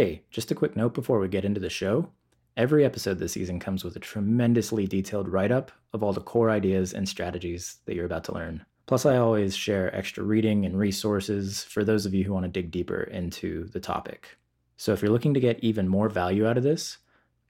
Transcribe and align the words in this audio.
Hey, 0.00 0.22
just 0.30 0.50
a 0.50 0.54
quick 0.54 0.76
note 0.76 0.94
before 0.94 1.18
we 1.18 1.28
get 1.28 1.44
into 1.44 1.60
the 1.60 1.68
show. 1.68 2.08
Every 2.56 2.86
episode 2.86 3.18
this 3.18 3.32
season 3.32 3.60
comes 3.60 3.84
with 3.84 3.96
a 3.96 4.00
tremendously 4.00 4.86
detailed 4.86 5.28
write 5.28 5.52
up 5.52 5.70
of 5.92 6.02
all 6.02 6.14
the 6.14 6.22
core 6.22 6.48
ideas 6.48 6.94
and 6.94 7.06
strategies 7.06 7.80
that 7.84 7.94
you're 7.94 8.06
about 8.06 8.24
to 8.24 8.32
learn. 8.32 8.64
Plus, 8.86 9.04
I 9.04 9.18
always 9.18 9.54
share 9.54 9.94
extra 9.94 10.24
reading 10.24 10.64
and 10.64 10.78
resources 10.78 11.64
for 11.64 11.84
those 11.84 12.06
of 12.06 12.14
you 12.14 12.24
who 12.24 12.32
want 12.32 12.44
to 12.44 12.50
dig 12.50 12.70
deeper 12.70 13.02
into 13.02 13.68
the 13.74 13.78
topic. 13.78 14.38
So 14.78 14.94
if 14.94 15.02
you're 15.02 15.12
looking 15.12 15.34
to 15.34 15.38
get 15.38 15.62
even 15.62 15.86
more 15.86 16.08
value 16.08 16.48
out 16.48 16.56
of 16.56 16.62
this, 16.62 16.96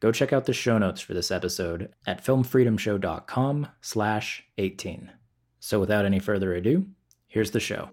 go 0.00 0.10
check 0.10 0.32
out 0.32 0.46
the 0.46 0.52
show 0.52 0.76
notes 0.76 1.00
for 1.00 1.14
this 1.14 1.30
episode 1.30 1.94
at 2.04 2.24
filmfreedomshow.com 2.24 3.68
slash 3.80 4.42
18. 4.58 5.12
So 5.60 5.78
without 5.78 6.04
any 6.04 6.18
further 6.18 6.52
ado, 6.52 6.86
here's 7.28 7.52
the 7.52 7.60
show. 7.60 7.90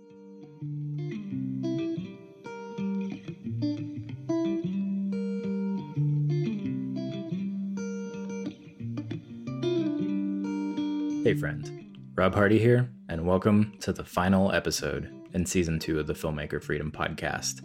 Hey 11.28 11.34
friend, 11.34 11.98
Rob 12.16 12.34
Hardy 12.34 12.58
here, 12.58 12.90
and 13.10 13.28
welcome 13.28 13.74
to 13.82 13.92
the 13.92 14.06
final 14.06 14.54
episode 14.54 15.14
in 15.34 15.46
season 15.46 15.78
two 15.78 16.00
of 16.00 16.08
the 16.08 16.14
Filmmaker 16.14 16.64
Freedom 16.64 16.90
Podcast. 16.90 17.60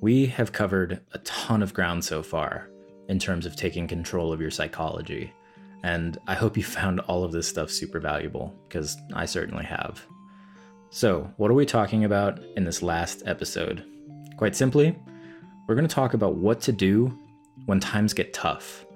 We 0.00 0.24
have 0.24 0.52
covered 0.52 1.02
a 1.12 1.18
ton 1.18 1.62
of 1.62 1.74
ground 1.74 2.02
so 2.02 2.22
far 2.22 2.70
in 3.10 3.18
terms 3.18 3.44
of 3.44 3.56
taking 3.56 3.86
control 3.86 4.32
of 4.32 4.40
your 4.40 4.50
psychology, 4.50 5.30
and 5.82 6.16
I 6.26 6.34
hope 6.34 6.56
you 6.56 6.64
found 6.64 7.00
all 7.00 7.24
of 7.24 7.32
this 7.32 7.46
stuff 7.46 7.70
super 7.70 8.00
valuable, 8.00 8.58
because 8.66 8.96
I 9.12 9.26
certainly 9.26 9.66
have. 9.66 10.06
So, 10.88 11.30
what 11.36 11.50
are 11.50 11.54
we 11.54 11.66
talking 11.66 12.06
about 12.06 12.40
in 12.56 12.64
this 12.64 12.82
last 12.82 13.22
episode? 13.26 13.84
Quite 14.38 14.56
simply, 14.56 14.98
we're 15.68 15.74
going 15.74 15.86
to 15.86 15.94
talk 15.94 16.14
about 16.14 16.36
what 16.36 16.62
to 16.62 16.72
do 16.72 17.18
when 17.66 17.80
times 17.80 18.14
get 18.14 18.32
tough 18.32 18.86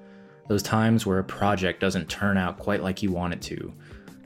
those 0.49 0.63
times 0.63 1.05
where 1.05 1.19
a 1.19 1.25
project 1.25 1.81
doesn't 1.81 2.09
turn 2.09 2.37
out 2.37 2.59
quite 2.59 2.83
like 2.83 3.03
you 3.03 3.11
want 3.11 3.35
it 3.35 3.43
to. 3.43 3.73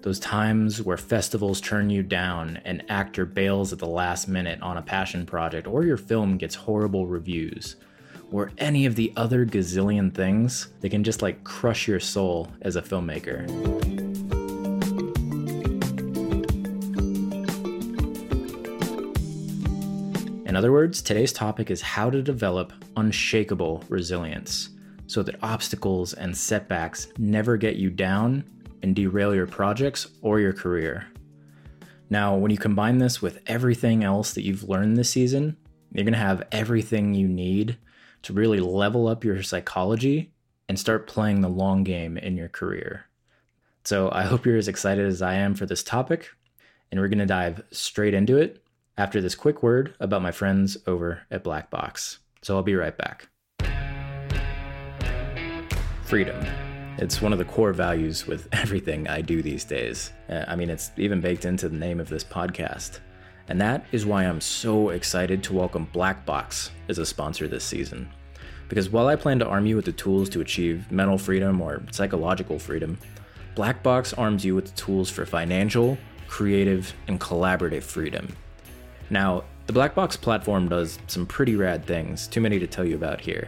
Those 0.03 0.19
times 0.19 0.83
where 0.83 0.97
festivals 0.97 1.61
turn 1.61 1.91
you 1.91 2.03
down, 2.03 2.59
an 2.65 2.83
actor 2.89 3.27
bails 3.27 3.73
at 3.73 3.79
the 3.79 3.87
last 3.87 4.29
minute 4.29 4.61
on 4.63 4.77
a 4.77 4.83
passion 4.83 5.27
project, 5.27 5.67
or 5.67 5.85
your 5.85 5.97
film 5.97 6.37
gets 6.37 6.55
horrible 6.55 7.07
reviews, 7.07 7.77
or 8.33 8.51
any 8.59 8.87
of 8.87 8.97
the 8.97 9.13
other 9.17 9.45
gazillion 9.45 10.15
things 10.15 10.69
that 10.81 10.91
can 10.91 11.05
just 11.05 11.23
like 11.23 11.45
crush 11.45 11.87
your 11.89 12.01
soul 12.01 12.49
as 12.63 12.77
a 12.77 12.83
filmmaker. 12.83 13.49
In 20.47 20.57
other 20.57 20.73
words, 20.73 21.01
today's 21.01 21.33
topic 21.33 21.71
is 21.71 21.81
how 21.81 22.11
to 22.11 22.23
develop 22.23 22.73
unshakable 22.97 23.85
resilience 23.89 24.71
so 25.11 25.25
that 25.25 25.43
obstacles 25.43 26.15
and 26.15 26.37
setbacks 26.37 27.09
never 27.19 27.57
get 27.57 27.75
you 27.75 27.91
down 27.91 28.45
and 28.81 28.95
derail 28.95 29.35
your 29.35 29.47
projects 29.47 30.07
or 30.23 30.39
your 30.39 30.53
career. 30.53 31.09
Now, 32.09 32.37
when 32.37 32.53
you 32.53 32.57
combine 32.57 32.99
this 32.99 33.21
with 33.21 33.41
everything 33.49 34.05
else 34.05 34.35
that 34.35 34.45
you've 34.45 34.69
learned 34.69 34.97
this 34.97 35.11
season, 35.11 35.57
you're 35.91 36.05
going 36.05 36.13
to 36.13 36.19
have 36.19 36.47
everything 36.53 37.13
you 37.13 37.27
need 37.27 37.77
to 38.23 38.33
really 38.33 38.61
level 38.61 39.09
up 39.09 39.25
your 39.25 39.43
psychology 39.43 40.33
and 40.69 40.79
start 40.79 41.09
playing 41.09 41.41
the 41.41 41.49
long 41.49 41.83
game 41.83 42.17
in 42.17 42.37
your 42.37 42.49
career. 42.49 43.07
So, 43.85 44.11
I 44.13 44.23
hope 44.23 44.47
you're 44.47 44.59
as 44.59 44.69
excited 44.69 45.07
as 45.07 45.23
I 45.23 45.35
am 45.35 45.57
for 45.57 45.67
this 45.67 45.83
topic, 45.83 46.29
and 46.93 47.01
we're 47.01 47.09
going 47.09 47.19
to 47.19 47.27
dive 47.27 47.65
straight 47.73 48.15
into 48.15 48.37
it 48.37 48.63
after 48.97 49.21
this 49.21 49.35
quick 49.35 49.61
word 49.61 49.97
about 49.99 50.23
my 50.23 50.31
friends 50.31 50.77
over 50.87 51.23
at 51.33 51.43
Blackbox. 51.43 52.19
So, 52.43 52.55
I'll 52.55 52.63
be 52.63 52.77
right 52.77 52.97
back 52.97 53.29
freedom. 56.11 56.45
It's 56.99 57.23
one 57.23 57.33
of 57.33 57.39
the 57.39 57.45
core 57.45 57.73
values 57.73 58.27
with 58.27 58.49
everything 58.53 59.07
I 59.07 59.21
do 59.21 59.43
these 59.43 59.63
days. 59.63 60.13
Uh, 60.29 60.45
I 60.49 60.57
mean, 60.57 60.69
it's 60.69 60.91
even 60.97 61.21
baked 61.21 61.45
into 61.45 61.69
the 61.69 61.77
name 61.77 62.01
of 62.01 62.09
this 62.09 62.25
podcast. 62.25 62.99
And 63.47 63.61
that 63.61 63.85
is 63.93 64.05
why 64.05 64.25
I'm 64.25 64.41
so 64.41 64.89
excited 64.89 65.45
to 65.45 65.53
welcome 65.53 65.87
Blackbox 65.95 66.71
as 66.89 66.99
a 66.99 67.07
sponsor 67.07 67.47
this 67.47 67.63
season. 67.63 68.11
Because 68.69 68.91
while 68.91 69.07
I 69.07 69.15
plan 69.15 69.39
to 69.39 69.47
arm 69.47 69.67
you 69.67 69.77
with 69.77 69.85
the 69.85 69.93
tools 69.93 70.29
to 70.31 70.41
achieve 70.41 70.91
mental 70.91 71.17
freedom 71.17 71.61
or 71.61 71.81
psychological 71.93 72.59
freedom, 72.59 72.99
Blackbox 73.55 74.13
arms 74.19 74.45
you 74.45 74.57
with 74.57 74.65
the 74.65 74.73
tools 74.73 75.09
for 75.09 75.25
financial, 75.25 75.97
creative, 76.27 76.93
and 77.07 77.21
collaborative 77.21 77.85
freedom. 77.85 78.35
Now, 79.11 79.45
the 79.69 79.73
Blackbox 79.73 80.21
platform 80.21 80.69
does 80.69 80.99
some 81.07 81.25
pretty 81.25 81.55
rad 81.55 81.87
things, 81.87 82.27
too 82.27 82.41
many 82.41 82.59
to 82.59 82.67
tell 82.67 82.85
you 82.85 82.97
about 82.97 83.21
here. 83.21 83.47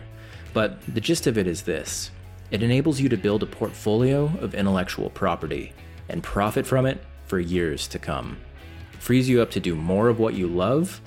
But 0.55 0.81
the 0.95 1.01
gist 1.01 1.27
of 1.27 1.37
it 1.37 1.49
is 1.49 1.63
this 1.63 2.13
it 2.53 2.63
enables 2.63 3.01
you 3.01 3.09
to 3.09 3.17
build 3.17 3.43
a 3.43 3.47
portfolio 3.47 4.27
of 4.41 4.55
intellectual 4.55 5.11
property 5.11 5.73
and 6.09 6.23
profit 6.23 6.65
from 6.67 6.87
it 6.87 7.03
for 7.25 7.41
years 7.41 7.89
to 7.89 7.99
come. 7.99 8.37
Frees 9.01 9.29
you 9.29 9.43
up 9.43 9.51
to 9.53 9.59
do 9.59 9.75
more 9.75 10.09
of 10.09 10.21
what 10.21 10.35
you 10.35 10.47
love 10.47 11.01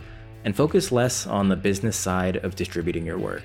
and 0.43 0.53
focus 0.55 0.91
less 0.91 1.27
on 1.27 1.47
the 1.47 1.55
business 1.55 1.95
side 1.95 2.37
of 2.37 2.55
distributing 2.55 3.05
your 3.05 3.19
work. 3.19 3.43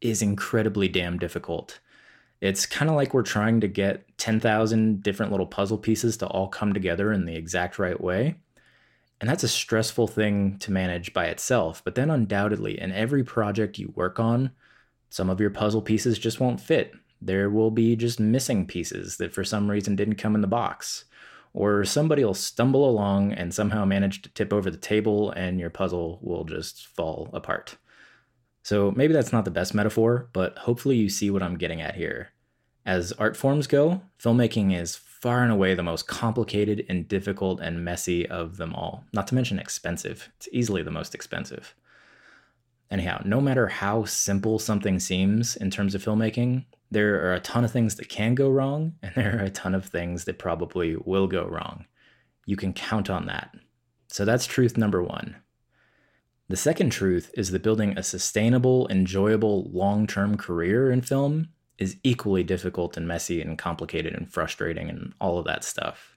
is 0.00 0.22
incredibly 0.22 0.86
damn 0.86 1.18
difficult. 1.18 1.80
It's 2.40 2.64
kind 2.64 2.88
of 2.88 2.94
like 2.94 3.12
we're 3.12 3.22
trying 3.22 3.60
to 3.62 3.68
get 3.68 4.16
10,000 4.18 5.02
different 5.02 5.32
little 5.32 5.46
puzzle 5.46 5.78
pieces 5.78 6.16
to 6.18 6.28
all 6.28 6.46
come 6.46 6.72
together 6.72 7.12
in 7.12 7.24
the 7.24 7.34
exact 7.34 7.76
right 7.80 8.00
way. 8.00 8.36
And 9.20 9.28
that's 9.28 9.42
a 9.42 9.48
stressful 9.48 10.06
thing 10.06 10.58
to 10.60 10.70
manage 10.70 11.12
by 11.12 11.26
itself. 11.26 11.82
But 11.84 11.96
then, 11.96 12.10
undoubtedly, 12.10 12.80
in 12.80 12.92
every 12.92 13.24
project 13.24 13.80
you 13.80 13.92
work 13.96 14.20
on, 14.20 14.52
some 15.14 15.30
of 15.30 15.40
your 15.40 15.50
puzzle 15.50 15.80
pieces 15.80 16.18
just 16.18 16.40
won't 16.40 16.60
fit. 16.60 16.92
There 17.22 17.48
will 17.48 17.70
be 17.70 17.94
just 17.94 18.18
missing 18.18 18.66
pieces 18.66 19.16
that 19.18 19.32
for 19.32 19.44
some 19.44 19.70
reason 19.70 19.94
didn't 19.94 20.16
come 20.16 20.34
in 20.34 20.40
the 20.40 20.48
box. 20.48 21.04
Or 21.52 21.84
somebody 21.84 22.24
will 22.24 22.34
stumble 22.34 22.90
along 22.90 23.32
and 23.32 23.54
somehow 23.54 23.84
manage 23.84 24.22
to 24.22 24.28
tip 24.30 24.52
over 24.52 24.72
the 24.72 24.76
table 24.76 25.30
and 25.30 25.60
your 25.60 25.70
puzzle 25.70 26.18
will 26.20 26.42
just 26.42 26.88
fall 26.88 27.30
apart. 27.32 27.76
So 28.64 28.90
maybe 28.96 29.12
that's 29.12 29.32
not 29.32 29.44
the 29.44 29.52
best 29.52 29.72
metaphor, 29.72 30.30
but 30.32 30.58
hopefully 30.58 30.96
you 30.96 31.08
see 31.08 31.30
what 31.30 31.44
I'm 31.44 31.58
getting 31.58 31.80
at 31.80 31.94
here. 31.94 32.30
As 32.84 33.12
art 33.12 33.36
forms 33.36 33.68
go, 33.68 34.02
filmmaking 34.20 34.76
is 34.76 34.96
far 34.96 35.44
and 35.44 35.52
away 35.52 35.76
the 35.76 35.84
most 35.84 36.08
complicated 36.08 36.84
and 36.88 37.06
difficult 37.06 37.60
and 37.60 37.84
messy 37.84 38.28
of 38.28 38.56
them 38.56 38.74
all, 38.74 39.04
not 39.12 39.28
to 39.28 39.36
mention 39.36 39.60
expensive. 39.60 40.32
It's 40.38 40.48
easily 40.50 40.82
the 40.82 40.90
most 40.90 41.14
expensive. 41.14 41.72
Anyhow, 42.94 43.20
no 43.24 43.40
matter 43.40 43.66
how 43.66 44.04
simple 44.04 44.60
something 44.60 45.00
seems 45.00 45.56
in 45.56 45.68
terms 45.68 45.96
of 45.96 46.04
filmmaking, 46.04 46.64
there 46.92 47.26
are 47.26 47.34
a 47.34 47.40
ton 47.40 47.64
of 47.64 47.72
things 47.72 47.96
that 47.96 48.08
can 48.08 48.36
go 48.36 48.48
wrong, 48.48 48.94
and 49.02 49.12
there 49.16 49.36
are 49.36 49.42
a 49.42 49.50
ton 49.50 49.74
of 49.74 49.84
things 49.84 50.26
that 50.26 50.38
probably 50.38 50.94
will 51.04 51.26
go 51.26 51.44
wrong. 51.44 51.86
You 52.46 52.54
can 52.54 52.72
count 52.72 53.10
on 53.10 53.26
that. 53.26 53.52
So 54.06 54.24
that's 54.24 54.46
truth 54.46 54.78
number 54.78 55.02
one. 55.02 55.34
The 56.48 56.56
second 56.56 56.90
truth 56.90 57.32
is 57.36 57.50
that 57.50 57.64
building 57.64 57.98
a 57.98 58.02
sustainable, 58.04 58.86
enjoyable, 58.86 59.68
long 59.72 60.06
term 60.06 60.36
career 60.36 60.92
in 60.92 61.00
film 61.00 61.48
is 61.78 61.96
equally 62.04 62.44
difficult 62.44 62.96
and 62.96 63.08
messy 63.08 63.42
and 63.42 63.58
complicated 63.58 64.14
and 64.14 64.32
frustrating 64.32 64.88
and 64.88 65.14
all 65.20 65.36
of 65.36 65.46
that 65.46 65.64
stuff. 65.64 66.16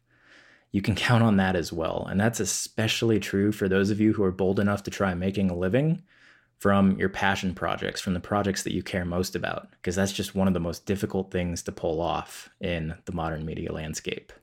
You 0.72 0.84
can 0.84 0.94
count 0.94 1.24
on 1.24 1.38
that 1.38 1.56
as 1.56 1.74
well. 1.74 2.06
And 2.08 2.20
that's 2.20 2.40
especially 2.40 3.20
true 3.20 3.52
for 3.52 3.68
those 3.68 3.90
of 3.90 4.00
you 4.00 4.14
who 4.14 4.24
are 4.24 4.32
bold 4.32 4.60
enough 4.60 4.84
to 4.84 4.92
try 4.92 5.16
making 5.16 5.50
a 5.50 5.58
living 5.58 6.04
from 6.60 6.98
your 6.98 7.10
passion 7.10 7.54
projects, 7.54 8.02
from 8.02 8.14
the 8.14 8.20
projects 8.20 8.64
that 8.64 8.74
you 8.74 8.82
care 8.82 9.06
most 9.06 9.36
about, 9.36 9.70
because 9.72 9.96
that's 9.96 10.12
just 10.12 10.36
one 10.36 10.48
of 10.48 10.54
the 10.54 10.60
most 10.60 10.86
difficult 10.86 11.32
things 11.32 11.62
to 11.64 11.72
pull 11.72 12.02
off 12.02 12.50
in 12.60 12.96
the 13.06 13.12
modern 13.12 13.46
media 13.46 13.72
landscape. 13.72 14.34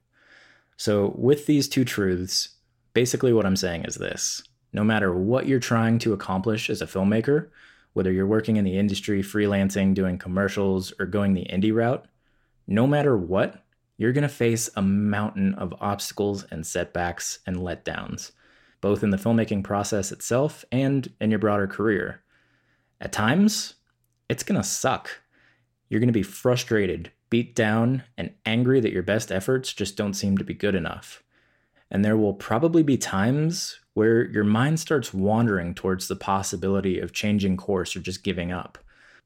So, 0.76 1.12
with 1.16 1.46
these 1.46 1.68
two 1.68 1.84
truths, 1.84 2.50
basically 2.92 3.32
what 3.32 3.46
I'm 3.46 3.56
saying 3.56 3.84
is 3.84 3.96
this 3.96 4.42
no 4.72 4.84
matter 4.84 5.14
what 5.14 5.46
you're 5.46 5.60
trying 5.60 6.00
to 6.00 6.12
accomplish 6.12 6.68
as 6.68 6.82
a 6.82 6.86
filmmaker, 6.86 7.48
whether 7.92 8.10
you're 8.10 8.26
working 8.26 8.56
in 8.56 8.64
the 8.64 8.76
industry, 8.76 9.22
freelancing, 9.22 9.94
doing 9.94 10.18
commercials, 10.18 10.92
or 10.98 11.06
going 11.06 11.32
the 11.32 11.46
indie 11.46 11.72
route, 11.72 12.04
no 12.66 12.86
matter 12.86 13.16
what, 13.16 13.64
you're 13.96 14.12
going 14.12 14.22
to 14.22 14.28
face 14.28 14.68
a 14.74 14.82
mountain 14.82 15.54
of 15.54 15.74
obstacles 15.80 16.44
and 16.50 16.66
setbacks 16.66 17.38
and 17.46 17.56
letdowns, 17.56 18.32
both 18.84 19.02
in 19.02 19.08
the 19.08 19.16
filmmaking 19.16 19.64
process 19.64 20.12
itself 20.12 20.62
and 20.70 21.10
in 21.18 21.30
your 21.30 21.38
broader 21.38 21.66
career. 21.66 22.20
At 23.00 23.12
times, 23.12 23.76
it's 24.28 24.42
going 24.42 24.60
to 24.60 24.68
suck. 24.68 25.22
You're 25.88 26.00
going 26.00 26.08
to 26.08 26.12
be 26.12 26.22
frustrated, 26.22 27.10
beat 27.30 27.54
down, 27.54 28.02
and 28.18 28.34
angry 28.44 28.80
that 28.80 28.92
your 28.92 29.02
best 29.02 29.32
efforts 29.32 29.72
just 29.72 29.96
don't 29.96 30.12
seem 30.12 30.36
to 30.36 30.44
be 30.44 30.52
good 30.52 30.74
enough. 30.74 31.22
And 31.90 32.04
there 32.04 32.18
will 32.18 32.34
probably 32.34 32.82
be 32.82 32.98
times 32.98 33.80
where 33.94 34.26
your 34.26 34.44
mind 34.44 34.78
starts 34.80 35.14
wandering 35.14 35.72
towards 35.72 36.06
the 36.06 36.16
possibility 36.16 37.00
of 37.00 37.14
changing 37.14 37.56
course 37.56 37.96
or 37.96 38.00
just 38.00 38.22
giving 38.22 38.52
up. 38.52 38.76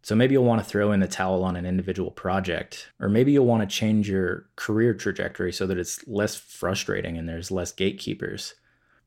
So 0.02 0.14
maybe 0.14 0.34
you'll 0.34 0.44
want 0.44 0.62
to 0.62 0.70
throw 0.70 0.92
in 0.92 1.00
the 1.00 1.08
towel 1.08 1.42
on 1.42 1.56
an 1.56 1.66
individual 1.66 2.12
project, 2.12 2.92
or 3.00 3.08
maybe 3.08 3.32
you'll 3.32 3.44
want 3.44 3.68
to 3.68 3.76
change 3.76 4.08
your 4.08 4.46
career 4.54 4.94
trajectory 4.94 5.52
so 5.52 5.66
that 5.66 5.78
it's 5.78 6.06
less 6.06 6.36
frustrating 6.36 7.18
and 7.18 7.28
there's 7.28 7.50
less 7.50 7.72
gatekeepers. 7.72 8.54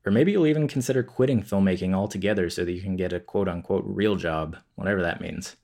Or 0.04 0.12
maybe 0.12 0.32
you'll 0.32 0.46
even 0.46 0.68
consider 0.68 1.02
quitting 1.02 1.42
filmmaking 1.42 1.94
altogether 1.94 2.50
so 2.50 2.64
that 2.64 2.72
you 2.72 2.80
can 2.80 2.96
get 2.96 3.12
a 3.12 3.20
quote 3.20 3.48
unquote 3.48 3.84
real 3.86 4.16
job, 4.16 4.56
whatever 4.74 5.00
that 5.02 5.20
means. 5.20 5.56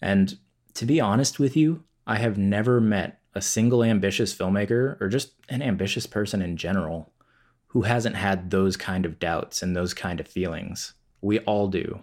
And 0.00 0.36
to 0.74 0.84
be 0.84 1.00
honest 1.00 1.38
with 1.38 1.56
you, 1.56 1.84
I 2.06 2.16
have 2.16 2.36
never 2.36 2.80
met 2.80 3.20
a 3.34 3.40
single 3.40 3.82
ambitious 3.82 4.34
filmmaker 4.34 5.00
or 5.00 5.08
just 5.08 5.32
an 5.48 5.62
ambitious 5.62 6.06
person 6.06 6.42
in 6.42 6.56
general 6.56 7.12
who 7.68 7.82
hasn't 7.82 8.16
had 8.16 8.50
those 8.50 8.76
kind 8.76 9.04
of 9.06 9.18
doubts 9.18 9.62
and 9.62 9.74
those 9.74 9.94
kind 9.94 10.20
of 10.20 10.28
feelings. 10.28 10.94
We 11.20 11.40
all 11.40 11.68
do. 11.68 12.02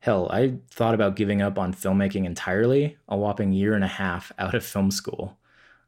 Hell, 0.00 0.28
I 0.30 0.58
thought 0.70 0.94
about 0.94 1.16
giving 1.16 1.42
up 1.42 1.58
on 1.58 1.74
filmmaking 1.74 2.24
entirely 2.24 2.96
a 3.08 3.16
whopping 3.16 3.52
year 3.52 3.74
and 3.74 3.84
a 3.84 3.88
half 3.88 4.32
out 4.38 4.54
of 4.54 4.64
film 4.64 4.90
school. 4.90 5.38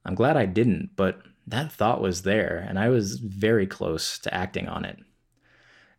I'm 0.04 0.14
glad 0.14 0.36
I 0.36 0.46
didn't, 0.46 0.90
but 0.96 1.22
that 1.46 1.72
thought 1.72 2.00
was 2.00 2.22
there, 2.22 2.64
and 2.68 2.78
I 2.78 2.88
was 2.88 3.18
very 3.18 3.66
close 3.66 4.18
to 4.20 4.34
acting 4.34 4.68
on 4.68 4.84
it. 4.84 4.98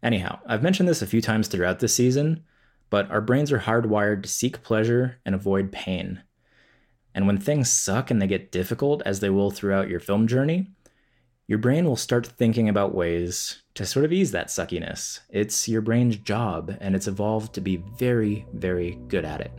Anyhow, 0.02 0.40
I've 0.46 0.64
mentioned 0.64 0.90
this 0.90 1.02
a 1.02 1.08
few 1.08 1.22
times 1.22 1.48
throughout 1.48 1.80
this 1.80 1.96
season, 1.96 2.44
but 2.90 3.10
our 3.10 3.22
brains 3.22 3.52
are 3.52 3.60
hardwired 3.60 4.24
to 4.24 4.30
seek 4.30 4.64
pleasure 4.64 5.18
and 5.26 5.34
avoid 5.34 5.72
pain. 5.72 6.24
And 7.16 7.28
when 7.28 7.38
things 7.38 7.72
suck 7.72 8.12
and 8.12 8.22
they 8.22 8.28
get 8.28 8.52
difficult, 8.52 9.02
as 9.06 9.20
they 9.20 9.30
will 9.30 9.52
throughout 9.52 9.90
your 9.90 10.00
film 10.00 10.28
journey, 10.28 10.72
your 11.48 11.60
brain 11.60 11.86
will 11.86 11.96
start 11.96 12.26
thinking 12.26 12.70
about 12.70 12.96
ways 12.96 13.64
to 13.76 13.86
sort 13.86 14.06
of 14.06 14.14
ease 14.14 14.32
that 14.32 14.48
suckiness. 14.48 15.20
It's 15.30 15.68
your 15.68 15.82
brain's 15.82 16.18
job, 16.18 16.76
and 16.80 16.96
it's 16.96 17.08
evolved 17.08 17.54
to 17.56 17.62
be 17.62 17.84
very, 17.98 18.46
very 18.54 19.00
good 19.08 19.26
at 19.26 19.42
it. 19.42 19.52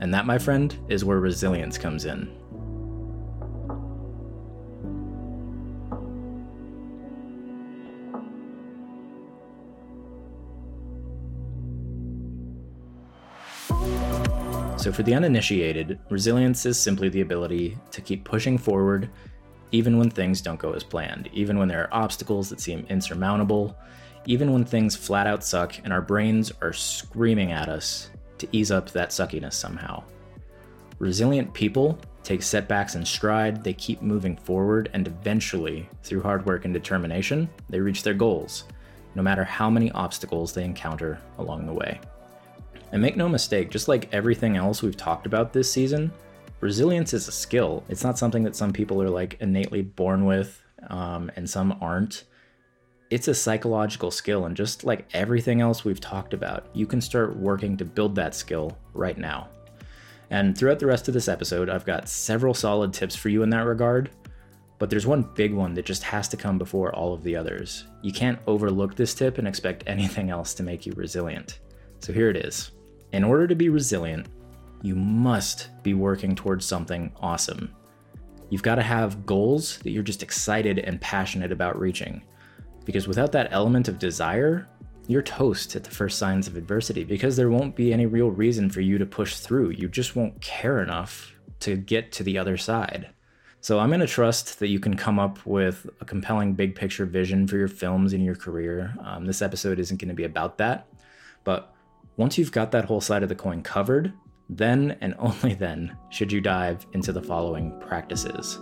And 0.00 0.12
that, 0.14 0.26
my 0.26 0.38
friend, 0.38 0.76
is 0.88 1.04
where 1.04 1.20
resilience 1.20 1.78
comes 1.78 2.04
in. 2.04 2.43
So, 14.84 14.92
for 14.92 15.02
the 15.02 15.14
uninitiated, 15.14 15.98
resilience 16.10 16.66
is 16.66 16.78
simply 16.78 17.08
the 17.08 17.22
ability 17.22 17.78
to 17.90 18.02
keep 18.02 18.22
pushing 18.22 18.58
forward 18.58 19.08
even 19.72 19.96
when 19.96 20.10
things 20.10 20.42
don't 20.42 20.58
go 20.58 20.74
as 20.74 20.84
planned, 20.84 21.30
even 21.32 21.58
when 21.58 21.68
there 21.68 21.84
are 21.84 22.02
obstacles 22.02 22.50
that 22.50 22.60
seem 22.60 22.84
insurmountable, 22.90 23.74
even 24.26 24.52
when 24.52 24.62
things 24.62 24.94
flat 24.94 25.26
out 25.26 25.42
suck 25.42 25.78
and 25.84 25.90
our 25.90 26.02
brains 26.02 26.52
are 26.60 26.74
screaming 26.74 27.50
at 27.50 27.70
us 27.70 28.10
to 28.36 28.46
ease 28.52 28.70
up 28.70 28.90
that 28.90 29.08
suckiness 29.08 29.54
somehow. 29.54 30.02
Resilient 30.98 31.54
people 31.54 31.98
take 32.22 32.42
setbacks 32.42 32.94
in 32.94 33.06
stride, 33.06 33.64
they 33.64 33.72
keep 33.72 34.02
moving 34.02 34.36
forward, 34.36 34.90
and 34.92 35.06
eventually, 35.06 35.88
through 36.02 36.20
hard 36.20 36.44
work 36.44 36.66
and 36.66 36.74
determination, 36.74 37.48
they 37.70 37.80
reach 37.80 38.02
their 38.02 38.12
goals, 38.12 38.64
no 39.14 39.22
matter 39.22 39.44
how 39.44 39.70
many 39.70 39.90
obstacles 39.92 40.52
they 40.52 40.62
encounter 40.62 41.18
along 41.38 41.64
the 41.64 41.72
way. 41.72 41.98
And 42.94 43.02
make 43.02 43.16
no 43.16 43.28
mistake, 43.28 43.70
just 43.70 43.88
like 43.88 44.08
everything 44.12 44.56
else 44.56 44.80
we've 44.80 44.96
talked 44.96 45.26
about 45.26 45.52
this 45.52 45.70
season, 45.70 46.12
resilience 46.60 47.12
is 47.12 47.26
a 47.26 47.32
skill. 47.32 47.82
It's 47.88 48.04
not 48.04 48.16
something 48.16 48.44
that 48.44 48.54
some 48.54 48.72
people 48.72 49.02
are 49.02 49.10
like 49.10 49.36
innately 49.40 49.82
born 49.82 50.26
with 50.26 50.62
um, 50.90 51.28
and 51.34 51.50
some 51.50 51.76
aren't. 51.80 52.22
It's 53.10 53.26
a 53.26 53.34
psychological 53.34 54.12
skill, 54.12 54.46
and 54.46 54.56
just 54.56 54.84
like 54.84 55.08
everything 55.12 55.60
else 55.60 55.84
we've 55.84 55.98
talked 55.98 56.34
about, 56.34 56.68
you 56.72 56.86
can 56.86 57.00
start 57.00 57.36
working 57.36 57.76
to 57.78 57.84
build 57.84 58.14
that 58.14 58.32
skill 58.32 58.78
right 58.92 59.18
now. 59.18 59.48
And 60.30 60.56
throughout 60.56 60.78
the 60.78 60.86
rest 60.86 61.08
of 61.08 61.14
this 61.14 61.26
episode, 61.26 61.68
I've 61.68 61.84
got 61.84 62.08
several 62.08 62.54
solid 62.54 62.92
tips 62.92 63.16
for 63.16 63.28
you 63.28 63.42
in 63.42 63.50
that 63.50 63.66
regard, 63.66 64.10
but 64.78 64.88
there's 64.88 65.04
one 65.04 65.28
big 65.34 65.52
one 65.52 65.74
that 65.74 65.84
just 65.84 66.04
has 66.04 66.28
to 66.28 66.36
come 66.36 66.58
before 66.58 66.94
all 66.94 67.12
of 67.12 67.24
the 67.24 67.34
others. 67.34 67.86
You 68.02 68.12
can't 68.12 68.38
overlook 68.46 68.94
this 68.94 69.14
tip 69.14 69.38
and 69.38 69.48
expect 69.48 69.82
anything 69.88 70.30
else 70.30 70.54
to 70.54 70.62
make 70.62 70.86
you 70.86 70.92
resilient. 70.92 71.58
So 71.98 72.12
here 72.12 72.30
it 72.30 72.36
is. 72.36 72.70
In 73.14 73.22
order 73.22 73.46
to 73.46 73.54
be 73.54 73.68
resilient, 73.68 74.26
you 74.82 74.96
must 74.96 75.68
be 75.84 75.94
working 75.94 76.34
towards 76.34 76.66
something 76.66 77.12
awesome. 77.20 77.72
You've 78.50 78.64
got 78.64 78.74
to 78.74 78.82
have 78.82 79.24
goals 79.24 79.78
that 79.78 79.90
you're 79.92 80.02
just 80.02 80.24
excited 80.24 80.80
and 80.80 81.00
passionate 81.00 81.52
about 81.52 81.78
reaching. 81.78 82.24
Because 82.84 83.06
without 83.06 83.30
that 83.30 83.52
element 83.52 83.86
of 83.86 84.00
desire, 84.00 84.68
you're 85.06 85.22
toast 85.22 85.76
at 85.76 85.84
the 85.84 85.92
first 85.92 86.18
signs 86.18 86.48
of 86.48 86.56
adversity 86.56 87.04
because 87.04 87.36
there 87.36 87.50
won't 87.50 87.76
be 87.76 87.92
any 87.92 88.06
real 88.06 88.32
reason 88.32 88.68
for 88.68 88.80
you 88.80 88.98
to 88.98 89.06
push 89.06 89.36
through. 89.36 89.70
You 89.70 89.88
just 89.88 90.16
won't 90.16 90.40
care 90.40 90.82
enough 90.82 91.36
to 91.60 91.76
get 91.76 92.10
to 92.14 92.24
the 92.24 92.36
other 92.36 92.56
side. 92.56 93.10
So 93.60 93.78
I'm 93.78 93.90
going 93.90 94.00
to 94.00 94.08
trust 94.08 94.58
that 94.58 94.70
you 94.70 94.80
can 94.80 94.96
come 94.96 95.20
up 95.20 95.38
with 95.46 95.88
a 96.00 96.04
compelling 96.04 96.54
big 96.54 96.74
picture 96.74 97.06
vision 97.06 97.46
for 97.46 97.58
your 97.58 97.68
films 97.68 98.12
and 98.12 98.24
your 98.24 98.34
career. 98.34 98.92
Um, 99.04 99.24
this 99.24 99.40
episode 99.40 99.78
isn't 99.78 100.00
going 100.00 100.08
to 100.08 100.14
be 100.14 100.24
about 100.24 100.58
that. 100.58 100.88
But 101.44 101.73
once 102.16 102.38
you've 102.38 102.52
got 102.52 102.70
that 102.70 102.84
whole 102.84 103.00
side 103.00 103.22
of 103.22 103.28
the 103.28 103.34
coin 103.34 103.62
covered, 103.62 104.12
then 104.48 104.96
and 105.00 105.14
only 105.18 105.54
then 105.54 105.96
should 106.10 106.30
you 106.30 106.40
dive 106.40 106.86
into 106.92 107.12
the 107.12 107.22
following 107.22 107.78
practices. 107.80 108.58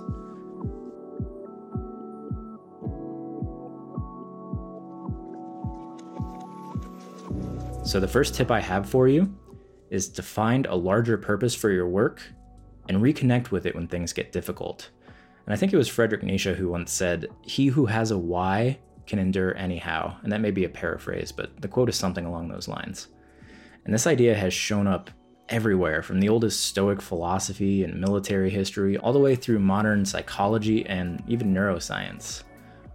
So, 7.85 7.99
the 7.99 8.09
first 8.09 8.35
tip 8.35 8.51
I 8.51 8.61
have 8.61 8.89
for 8.89 9.09
you 9.09 9.35
is 9.91 10.09
to 10.11 10.23
find 10.23 10.67
a 10.67 10.75
larger 10.75 11.19
purpose 11.19 11.55
for 11.55 11.71
your 11.71 11.89
work 11.89 12.23
and 12.89 12.99
reconnect 12.99 13.51
with 13.51 13.67
it 13.67 13.75
when 13.75 13.89
things 13.89 14.13
get 14.13 14.33
difficult. 14.33 14.91
And 15.45 15.53
I 15.53 15.57
think 15.57 15.73
it 15.73 15.77
was 15.77 15.89
Frederick 15.89 16.23
Nietzsche 16.23 16.55
who 16.55 16.69
once 16.69 16.93
said, 16.93 17.27
He 17.43 17.67
who 17.67 17.87
has 17.87 18.11
a 18.11 18.19
why 18.19 18.79
can 19.07 19.19
endure 19.19 19.57
anyhow. 19.57 20.17
And 20.23 20.33
that 20.33 20.41
may 20.41 20.53
be 20.53 20.65
a 20.65 20.69
paraphrase, 20.69 21.33
but 21.33 21.61
the 21.61 21.69
quote 21.69 21.89
is 21.89 21.97
something 21.97 22.25
along 22.25 22.49
those 22.49 22.69
lines. 22.69 23.09
And 23.85 23.93
this 23.93 24.07
idea 24.07 24.35
has 24.35 24.55
shown 24.55 24.87
up 24.87 25.11
everywhere, 25.49 26.03
from 26.03 26.21
the 26.21 26.29
oldest 26.29 26.65
Stoic 26.65 27.03
philosophy 27.03 27.85
and 27.85 28.01
military 28.01 28.51
history, 28.51 28.97
all 28.97 29.13
the 29.13 29.19
way 29.19 29.35
through 29.35 29.59
modern 29.59 30.05
psychology 30.05 30.87
and 30.87 31.23
even 31.29 31.53
neuroscience. 31.53 32.43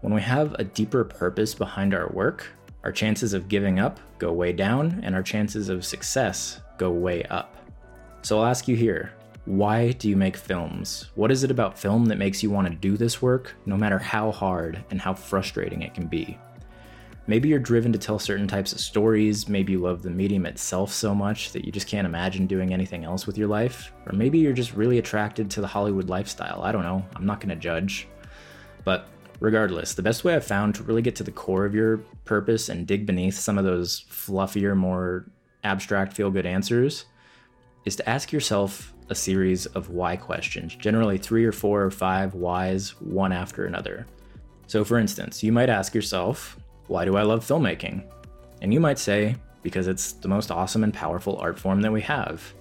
When 0.01 0.13
we 0.13 0.21
have 0.21 0.53
a 0.53 0.63
deeper 0.63 1.03
purpose 1.03 1.53
behind 1.53 1.93
our 1.93 2.09
work, 2.09 2.47
our 2.83 2.91
chances 2.91 3.33
of 3.33 3.49
giving 3.49 3.79
up 3.79 3.99
go 4.17 4.31
way 4.31 4.53
down, 4.53 5.01
and 5.03 5.13
our 5.13 5.23
chances 5.23 5.69
of 5.69 5.85
success 5.85 6.61
go 6.77 6.89
way 6.89 7.23
up. 7.25 7.55
So 8.21 8.39
I'll 8.39 8.45
ask 8.45 8.67
you 8.67 8.75
here 8.75 9.13
why 9.45 9.93
do 9.93 10.09
you 10.09 10.17
make 10.17 10.35
films? 10.35 11.09
What 11.15 11.31
is 11.31 11.45
it 11.45 11.51
about 11.51 11.79
film 11.79 12.07
that 12.07 12.17
makes 12.17 12.43
you 12.43 12.49
want 12.49 12.67
to 12.67 12.73
do 12.73 12.97
this 12.97 13.21
work, 13.21 13.55
no 13.65 13.77
matter 13.77 13.97
how 13.97 14.29
hard 14.29 14.83
and 14.91 14.99
how 14.99 15.13
frustrating 15.13 15.83
it 15.83 15.93
can 15.93 16.07
be? 16.07 16.37
Maybe 17.29 17.49
you're 17.49 17.59
driven 17.59 17.91
to 17.91 17.99
tell 17.99 18.19
certain 18.19 18.47
types 18.47 18.71
of 18.71 18.79
stories. 18.79 19.49
Maybe 19.49 19.73
you 19.73 19.79
love 19.79 20.01
the 20.01 20.09
medium 20.09 20.45
itself 20.45 20.93
so 20.93 21.13
much 21.13 21.51
that 21.51 21.65
you 21.65 21.73
just 21.73 21.87
can't 21.87 22.07
imagine 22.07 22.47
doing 22.47 22.73
anything 22.73 23.03
else 23.03 23.27
with 23.27 23.37
your 23.37 23.49
life. 23.49 23.91
Or 24.05 24.13
maybe 24.13 24.39
you're 24.39 24.53
just 24.53 24.73
really 24.73 24.97
attracted 24.97 25.51
to 25.51 25.61
the 25.61 25.67
Hollywood 25.67 26.07
lifestyle. 26.07 26.61
I 26.61 26.71
don't 26.71 26.83
know. 26.83 27.05
I'm 27.15 27.25
not 27.25 27.41
going 27.41 27.49
to 27.49 27.55
judge. 27.57 28.07
But 28.85 29.09
regardless, 29.41 29.93
the 29.93 30.01
best 30.01 30.23
way 30.23 30.35
I've 30.35 30.45
found 30.45 30.75
to 30.75 30.83
really 30.83 31.01
get 31.01 31.17
to 31.17 31.23
the 31.23 31.31
core 31.31 31.65
of 31.65 31.75
your 31.75 31.97
purpose 32.23 32.69
and 32.69 32.87
dig 32.87 33.05
beneath 33.05 33.35
some 33.35 33.57
of 33.57 33.65
those 33.65 34.05
fluffier, 34.09 34.75
more 34.77 35.29
abstract, 35.65 36.13
feel 36.13 36.31
good 36.31 36.45
answers 36.45 37.05
is 37.83 37.97
to 37.97 38.09
ask 38.09 38.31
yourself 38.31 38.93
a 39.09 39.15
series 39.15 39.65
of 39.67 39.89
why 39.89 40.15
questions, 40.15 40.75
generally 40.75 41.17
three 41.17 41.45
or 41.45 41.53
four 41.53 41.83
or 41.83 41.91
five 41.91 42.33
whys, 42.33 42.91
one 42.99 43.31
after 43.31 43.65
another. 43.65 44.05
So, 44.67 44.83
for 44.83 44.97
instance, 44.97 45.43
you 45.43 45.53
might 45.53 45.69
ask 45.69 45.95
yourself, 45.95 46.57
why 46.87 47.05
do 47.05 47.17
I 47.17 47.23
love 47.23 47.45
filmmaking? 47.45 48.03
And 48.61 48.73
you 48.73 48.79
might 48.79 48.99
say, 48.99 49.35
because 49.61 49.87
it's 49.87 50.13
the 50.13 50.27
most 50.27 50.51
awesome 50.51 50.83
and 50.83 50.93
powerful 50.93 51.37
art 51.37 51.59
form 51.59 51.81
that 51.81 51.91
we 51.91 52.01
have. 52.01 52.53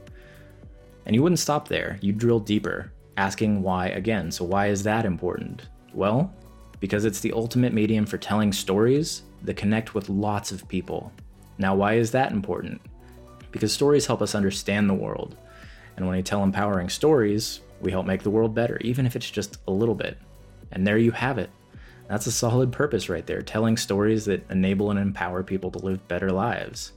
And 1.05 1.15
you 1.15 1.23
wouldn't 1.23 1.39
stop 1.39 1.69
there, 1.69 1.99
you'd 2.03 2.19
drill 2.19 2.41
deeper, 2.41 2.93
asking 3.17 3.63
why 3.63 3.89
again. 3.89 4.31
So, 4.31 4.45
why 4.45 4.67
is 4.67 4.83
that 4.83 5.05
important? 5.05 5.69
Well, 5.95 6.35
because 6.81 7.05
it's 7.05 7.21
the 7.21 7.33
ultimate 7.33 7.73
medium 7.73 8.05
for 8.05 8.19
telling 8.19 8.53
stories 8.53 9.23
that 9.43 9.57
connect 9.57 9.95
with 9.95 10.09
lots 10.09 10.51
of 10.53 10.69
people. 10.69 11.13
Now, 11.59 11.75
why 11.75 11.95
is 11.95 12.11
that 12.11 12.33
important? 12.33 12.81
Because 13.53 13.73
stories 13.73 14.07
help 14.07 14.21
us 14.21 14.35
understand 14.35 14.91
the 14.91 14.95
world. 14.95 15.37
And 15.97 16.07
when 16.07 16.17
we 16.17 16.23
tell 16.23 16.43
empowering 16.43 16.91
stories, 16.91 17.61
we 17.81 17.91
help 17.91 18.05
make 18.05 18.23
the 18.23 18.31
world 18.31 18.55
better, 18.55 18.77
even 18.81 19.07
if 19.07 19.17
it's 19.17 19.31
just 19.31 19.59
a 19.69 19.71
little 19.71 19.95
bit. 19.95 20.19
And 20.73 20.87
there 20.87 20.99
you 20.99 21.13
have 21.13 21.39
it. 21.39 21.51
That's 22.09 22.27
a 22.27 22.33
solid 22.33 22.73
purpose 22.73 23.09
right 23.09 23.27
there, 23.27 23.43
telling 23.43 23.77
stories 23.77 24.27
that 24.27 24.49
enable 24.51 24.91
and 24.91 24.99
empower 24.99 25.43
people 25.43 25.71
to 25.73 25.79
live 25.79 26.07
better 26.09 26.31
lives. 26.31 26.93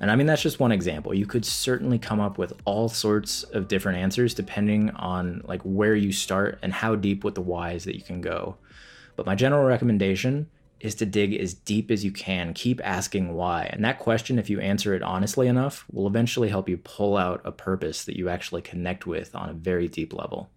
And 0.00 0.10
I 0.10 0.16
mean, 0.16 0.26
that's 0.26 0.42
just 0.42 0.60
one 0.60 0.72
example. 0.72 1.12
You 1.12 1.26
could 1.26 1.44
certainly 1.44 1.98
come 1.98 2.20
up 2.20 2.38
with 2.38 2.52
all 2.64 2.88
sorts 2.88 3.42
of 3.42 3.68
different 3.68 3.98
answers 3.98 4.34
depending 4.34 4.90
on 4.90 5.42
like 5.44 5.62
where 5.62 5.94
you 5.94 6.12
start 6.12 6.58
and 6.62 6.72
how 6.72 6.94
deep 6.94 7.24
with 7.24 7.34
the 7.34 7.42
whys 7.42 7.84
that 7.84 7.96
you 7.96 8.02
can 8.02 8.20
go. 8.20 8.56
But 9.16 9.26
my 9.26 9.34
general 9.34 9.64
recommendation 9.64 10.48
is 10.80 10.94
to 10.96 11.06
dig 11.06 11.34
as 11.34 11.54
deep 11.54 11.90
as 11.90 12.04
you 12.04 12.12
can. 12.12 12.54
Keep 12.54 12.80
asking 12.84 13.34
why. 13.34 13.68
And 13.72 13.84
that 13.84 13.98
question, 13.98 14.38
if 14.38 14.48
you 14.48 14.60
answer 14.60 14.94
it 14.94 15.02
honestly 15.02 15.48
enough, 15.48 15.84
will 15.90 16.06
eventually 16.06 16.48
help 16.48 16.68
you 16.68 16.76
pull 16.76 17.16
out 17.16 17.40
a 17.44 17.50
purpose 17.50 18.04
that 18.04 18.16
you 18.16 18.28
actually 18.28 18.62
connect 18.62 19.04
with 19.04 19.34
on 19.34 19.48
a 19.48 19.54
very 19.54 19.88
deep 19.88 20.12
level. 20.12 20.50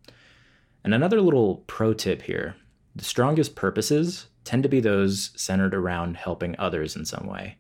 And 0.84 0.94
another 0.94 1.22
little 1.22 1.58
pro 1.68 1.94
tip 1.94 2.22
here 2.22 2.56
the 2.96 3.04
strongest 3.04 3.56
purposes 3.56 4.28
tend 4.44 4.64
to 4.64 4.70
be 4.70 4.80
those 4.80 5.32
centered 5.36 5.74
around 5.74 6.18
helping 6.18 6.56
others 6.58 6.96
in 6.96 7.06
some 7.06 7.28
way. 7.28 7.58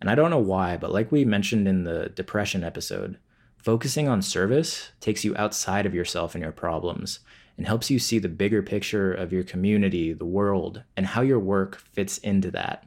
And 0.00 0.10
I 0.10 0.14
don't 0.14 0.30
know 0.30 0.38
why, 0.38 0.76
but 0.76 0.92
like 0.92 1.12
we 1.12 1.24
mentioned 1.24 1.68
in 1.68 1.84
the 1.84 2.10
depression 2.14 2.64
episode, 2.64 3.18
focusing 3.58 4.08
on 4.08 4.22
service 4.22 4.90
takes 5.00 5.24
you 5.24 5.36
outside 5.36 5.86
of 5.86 5.94
yourself 5.94 6.34
and 6.34 6.42
your 6.42 6.52
problems 6.52 7.20
and 7.56 7.66
helps 7.66 7.90
you 7.90 7.98
see 7.98 8.18
the 8.18 8.28
bigger 8.28 8.62
picture 8.62 9.12
of 9.12 9.32
your 9.32 9.44
community, 9.44 10.12
the 10.12 10.24
world, 10.24 10.82
and 10.96 11.06
how 11.06 11.20
your 11.20 11.38
work 11.38 11.78
fits 11.78 12.18
into 12.18 12.50
that. 12.50 12.86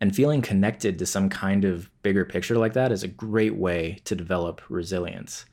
And 0.00 0.14
feeling 0.14 0.42
connected 0.42 0.98
to 0.98 1.06
some 1.06 1.30
kind 1.30 1.64
of 1.64 1.90
bigger 2.02 2.24
picture 2.24 2.58
like 2.58 2.74
that 2.74 2.92
is 2.92 3.02
a 3.02 3.08
great 3.08 3.56
way 3.56 3.98
to 4.04 4.14
develop 4.14 4.60
resilience. 4.68 5.46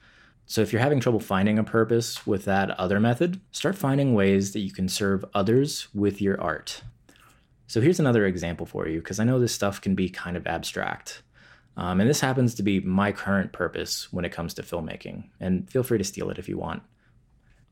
So, 0.46 0.62
if 0.62 0.72
you're 0.72 0.82
having 0.82 1.00
trouble 1.00 1.20
finding 1.20 1.58
a 1.58 1.64
purpose 1.64 2.28
with 2.28 2.46
that 2.46 2.72
other 2.72 3.00
method, 3.00 3.40
start 3.52 3.76
finding 3.76 4.14
ways 4.14 4.52
that 4.54 4.60
you 4.60 4.72
can 4.72 4.90
serve 4.90 5.26
others 5.34 5.88
with 5.94 6.22
your 6.22 6.40
art. 6.42 6.82
So, 7.68 7.82
here's 7.82 8.00
another 8.00 8.26
example 8.26 8.66
for 8.66 8.88
you, 8.88 9.00
because 9.00 9.20
I 9.20 9.24
know 9.24 9.40
this 9.40 9.54
stuff 9.54 9.82
can 9.82 9.96
be 9.96 10.10
kind 10.10 10.36
of 10.36 10.46
abstract. 10.46 11.24
Um, 11.76 12.02
and 12.02 12.10
this 12.10 12.22
happens 12.22 12.54
to 12.56 12.64
be 12.64 12.82
my 12.82 13.12
current 13.12 13.52
purpose 13.52 14.12
when 14.12 14.26
it 14.26 14.32
comes 14.32 14.54
to 14.56 14.64
filmmaking, 14.64 15.30
and 15.40 15.70
feel 15.70 15.84
free 15.84 15.98
to 15.98 16.04
steal 16.04 16.30
it 16.30 16.38
if 16.38 16.48
you 16.48 16.58
want. 16.58 16.84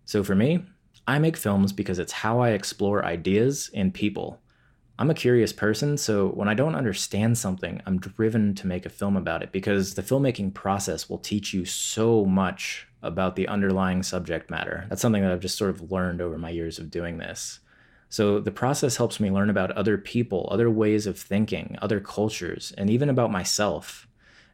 So 0.05 0.23
for 0.23 0.33
me, 0.33 0.65
I 1.07 1.19
make 1.19 1.37
films 1.37 1.71
because 1.71 1.99
it's 1.99 2.11
how 2.11 2.39
I 2.39 2.49
explore 2.49 3.05
ideas 3.05 3.69
and 3.73 3.93
people. 3.93 4.41
I'm 5.01 5.09
a 5.09 5.15
curious 5.15 5.51
person, 5.51 5.97
so 5.97 6.27
when 6.27 6.47
I 6.47 6.53
don't 6.53 6.75
understand 6.75 7.35
something, 7.35 7.81
I'm 7.87 7.97
driven 7.97 8.53
to 8.53 8.67
make 8.67 8.85
a 8.85 8.89
film 8.89 9.17
about 9.17 9.41
it 9.41 9.51
because 9.51 9.95
the 9.95 10.03
filmmaking 10.03 10.53
process 10.53 11.09
will 11.09 11.17
teach 11.17 11.55
you 11.55 11.65
so 11.65 12.23
much 12.23 12.87
about 13.01 13.35
the 13.35 13.47
underlying 13.47 14.03
subject 14.03 14.51
matter. 14.51 14.85
That's 14.89 15.01
something 15.01 15.23
that 15.23 15.31
I've 15.31 15.39
just 15.39 15.57
sort 15.57 15.71
of 15.71 15.91
learned 15.91 16.21
over 16.21 16.37
my 16.37 16.51
years 16.51 16.77
of 16.77 16.91
doing 16.91 17.17
this. 17.17 17.61
So 18.09 18.39
the 18.39 18.51
process 18.51 18.97
helps 18.97 19.19
me 19.19 19.31
learn 19.31 19.49
about 19.49 19.71
other 19.71 19.97
people, 19.97 20.47
other 20.51 20.69
ways 20.69 21.07
of 21.07 21.17
thinking, 21.17 21.79
other 21.81 21.99
cultures, 21.99 22.71
and 22.77 22.87
even 22.87 23.09
about 23.09 23.31
myself. 23.31 24.07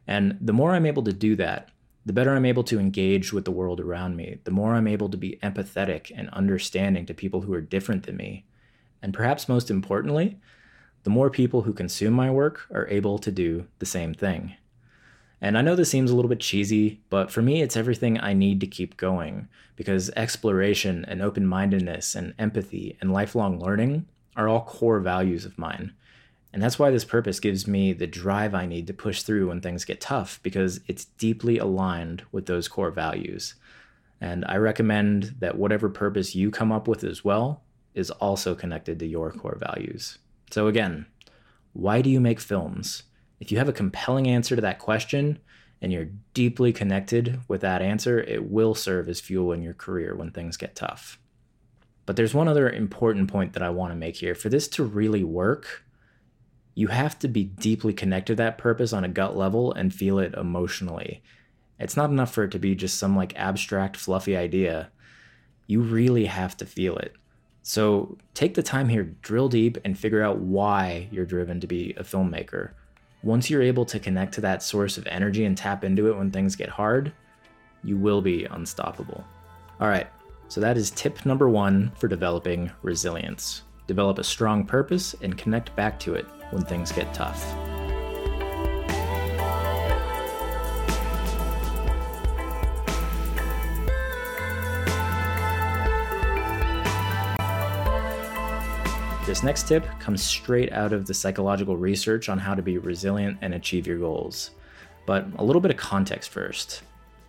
And 0.06 0.38
the 0.40 0.54
more 0.54 0.72
I'm 0.72 0.86
able 0.86 1.02
to 1.02 1.12
do 1.12 1.36
that, 1.36 1.68
the 2.06 2.14
better 2.14 2.34
I'm 2.34 2.46
able 2.46 2.64
to 2.64 2.80
engage 2.80 3.34
with 3.34 3.44
the 3.44 3.50
world 3.50 3.80
around 3.80 4.16
me, 4.16 4.38
the 4.44 4.50
more 4.50 4.76
I'm 4.76 4.88
able 4.88 5.10
to 5.10 5.18
be 5.18 5.38
empathetic 5.42 6.10
and 6.16 6.30
understanding 6.30 7.04
to 7.04 7.12
people 7.12 7.42
who 7.42 7.52
are 7.52 7.60
different 7.60 8.06
than 8.06 8.16
me. 8.16 8.46
And 9.02 9.14
perhaps 9.14 9.48
most 9.48 9.70
importantly, 9.70 10.38
the 11.04 11.10
more 11.10 11.30
people 11.30 11.62
who 11.62 11.72
consume 11.72 12.12
my 12.12 12.30
work 12.30 12.66
are 12.72 12.88
able 12.88 13.18
to 13.18 13.30
do 13.30 13.66
the 13.78 13.86
same 13.86 14.14
thing. 14.14 14.54
And 15.40 15.56
I 15.56 15.62
know 15.62 15.76
this 15.76 15.90
seems 15.90 16.10
a 16.10 16.16
little 16.16 16.28
bit 16.28 16.40
cheesy, 16.40 17.00
but 17.10 17.30
for 17.30 17.42
me, 17.42 17.62
it's 17.62 17.76
everything 17.76 18.18
I 18.18 18.32
need 18.32 18.60
to 18.60 18.66
keep 18.66 18.96
going 18.96 19.48
because 19.76 20.10
exploration 20.16 21.04
and 21.06 21.22
open 21.22 21.46
mindedness 21.46 22.16
and 22.16 22.34
empathy 22.38 22.96
and 23.00 23.12
lifelong 23.12 23.60
learning 23.60 24.06
are 24.36 24.48
all 24.48 24.62
core 24.62 24.98
values 24.98 25.44
of 25.44 25.56
mine. 25.56 25.94
And 26.52 26.62
that's 26.62 26.78
why 26.78 26.90
this 26.90 27.04
purpose 27.04 27.40
gives 27.40 27.68
me 27.68 27.92
the 27.92 28.06
drive 28.06 28.54
I 28.54 28.66
need 28.66 28.86
to 28.88 28.94
push 28.94 29.22
through 29.22 29.48
when 29.48 29.60
things 29.60 29.84
get 29.84 30.00
tough, 30.00 30.40
because 30.42 30.80
it's 30.88 31.04
deeply 31.04 31.58
aligned 31.58 32.24
with 32.32 32.46
those 32.46 32.66
core 32.66 32.90
values. 32.90 33.54
And 34.20 34.44
I 34.48 34.56
recommend 34.56 35.36
that 35.38 35.56
whatever 35.56 35.88
purpose 35.88 36.34
you 36.34 36.50
come 36.50 36.72
up 36.72 36.88
with 36.88 37.04
as 37.04 37.24
well 37.24 37.62
is 37.98 38.10
also 38.10 38.54
connected 38.54 38.98
to 38.98 39.06
your 39.06 39.32
core 39.32 39.58
values. 39.58 40.18
So, 40.50 40.66
again, 40.66 41.06
why 41.72 42.00
do 42.02 42.10
you 42.10 42.20
make 42.20 42.40
films? 42.40 43.04
If 43.40 43.52
you 43.52 43.58
have 43.58 43.68
a 43.68 43.72
compelling 43.72 44.26
answer 44.26 44.56
to 44.56 44.62
that 44.62 44.78
question 44.78 45.38
and 45.80 45.92
you're 45.92 46.08
deeply 46.34 46.72
connected 46.72 47.40
with 47.46 47.60
that 47.60 47.82
answer, 47.82 48.20
it 48.20 48.50
will 48.50 48.74
serve 48.74 49.08
as 49.08 49.20
fuel 49.20 49.52
in 49.52 49.62
your 49.62 49.74
career 49.74 50.14
when 50.14 50.30
things 50.30 50.56
get 50.56 50.74
tough. 50.74 51.18
But 52.06 52.16
there's 52.16 52.34
one 52.34 52.48
other 52.48 52.70
important 52.70 53.30
point 53.30 53.52
that 53.52 53.62
I 53.62 53.70
want 53.70 53.92
to 53.92 53.96
make 53.96 54.16
here. 54.16 54.34
For 54.34 54.48
this 54.48 54.66
to 54.68 54.82
really 54.82 55.22
work, 55.22 55.84
you 56.74 56.88
have 56.88 57.18
to 57.18 57.28
be 57.28 57.44
deeply 57.44 57.92
connected 57.92 58.32
to 58.32 58.42
that 58.42 58.56
purpose 58.58 58.92
on 58.92 59.04
a 59.04 59.08
gut 59.08 59.36
level 59.36 59.72
and 59.72 59.92
feel 59.92 60.18
it 60.18 60.34
emotionally. 60.34 61.22
It's 61.78 61.96
not 61.96 62.10
enough 62.10 62.32
for 62.32 62.44
it 62.44 62.50
to 62.52 62.58
be 62.58 62.74
just 62.74 62.98
some 62.98 63.16
like 63.16 63.38
abstract, 63.38 63.96
fluffy 63.96 64.36
idea. 64.36 64.90
You 65.66 65.80
really 65.80 66.24
have 66.24 66.56
to 66.56 66.66
feel 66.66 66.96
it. 66.96 67.14
So 67.68 68.16
take 68.32 68.54
the 68.54 68.62
time 68.62 68.88
here, 68.88 69.14
drill 69.20 69.50
deep, 69.50 69.76
and 69.84 69.98
figure 69.98 70.22
out 70.22 70.38
why 70.38 71.06
you're 71.10 71.26
driven 71.26 71.60
to 71.60 71.66
be 71.66 71.92
a 71.98 72.02
filmmaker. 72.02 72.70
Once 73.22 73.50
you're 73.50 73.60
able 73.60 73.84
to 73.84 74.00
connect 74.00 74.32
to 74.32 74.40
that 74.40 74.62
source 74.62 74.96
of 74.96 75.06
energy 75.06 75.44
and 75.44 75.54
tap 75.54 75.84
into 75.84 76.08
it 76.08 76.16
when 76.16 76.30
things 76.30 76.56
get 76.56 76.70
hard, 76.70 77.12
you 77.84 77.98
will 77.98 78.22
be 78.22 78.46
unstoppable. 78.46 79.22
All 79.80 79.88
right, 79.88 80.06
so 80.48 80.62
that 80.62 80.78
is 80.78 80.90
tip 80.92 81.26
number 81.26 81.50
one 81.50 81.92
for 81.98 82.08
developing 82.08 82.72
resilience. 82.80 83.64
Develop 83.86 84.18
a 84.18 84.24
strong 84.24 84.64
purpose 84.64 85.14
and 85.20 85.36
connect 85.36 85.76
back 85.76 86.00
to 86.00 86.14
it 86.14 86.24
when 86.50 86.64
things 86.64 86.90
get 86.90 87.12
tough. 87.12 87.54
This 99.28 99.42
next 99.42 99.68
tip 99.68 99.84
comes 100.00 100.22
straight 100.22 100.72
out 100.72 100.94
of 100.94 101.06
the 101.06 101.12
psychological 101.12 101.76
research 101.76 102.30
on 102.30 102.38
how 102.38 102.54
to 102.54 102.62
be 102.62 102.78
resilient 102.78 103.36
and 103.42 103.52
achieve 103.52 103.86
your 103.86 103.98
goals. 103.98 104.52
But 105.04 105.26
a 105.36 105.44
little 105.44 105.60
bit 105.60 105.70
of 105.70 105.76
context 105.76 106.30
first. 106.30 106.80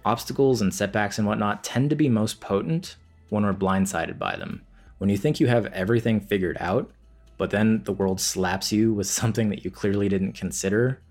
Obstacles 0.06 0.62
and 0.62 0.74
setbacks 0.74 1.18
and 1.18 1.28
whatnot 1.28 1.62
tend 1.62 1.90
to 1.90 1.98
be 1.98 2.08
most 2.08 2.40
potent 2.40 2.96
when 3.28 3.44
we're 3.44 3.54
blindsided 3.54 4.18
by 4.18 4.38
them. 4.38 4.62
When 5.00 5.10
you 5.10 5.18
think 5.18 5.42
you 5.42 5.48
have 5.48 5.66
everything 5.74 6.22
figured 6.22 6.56
out, 6.62 6.90
but 7.38 7.50
then 7.50 7.84
the 7.84 7.92
world 7.92 8.22
slaps 8.22 8.72
you 8.72 8.94
with 8.94 9.08
something 9.08 9.50
that 9.50 9.66
you 9.66 9.70
clearly 9.70 10.08
didn't 10.08 10.40
consider, 10.40 11.02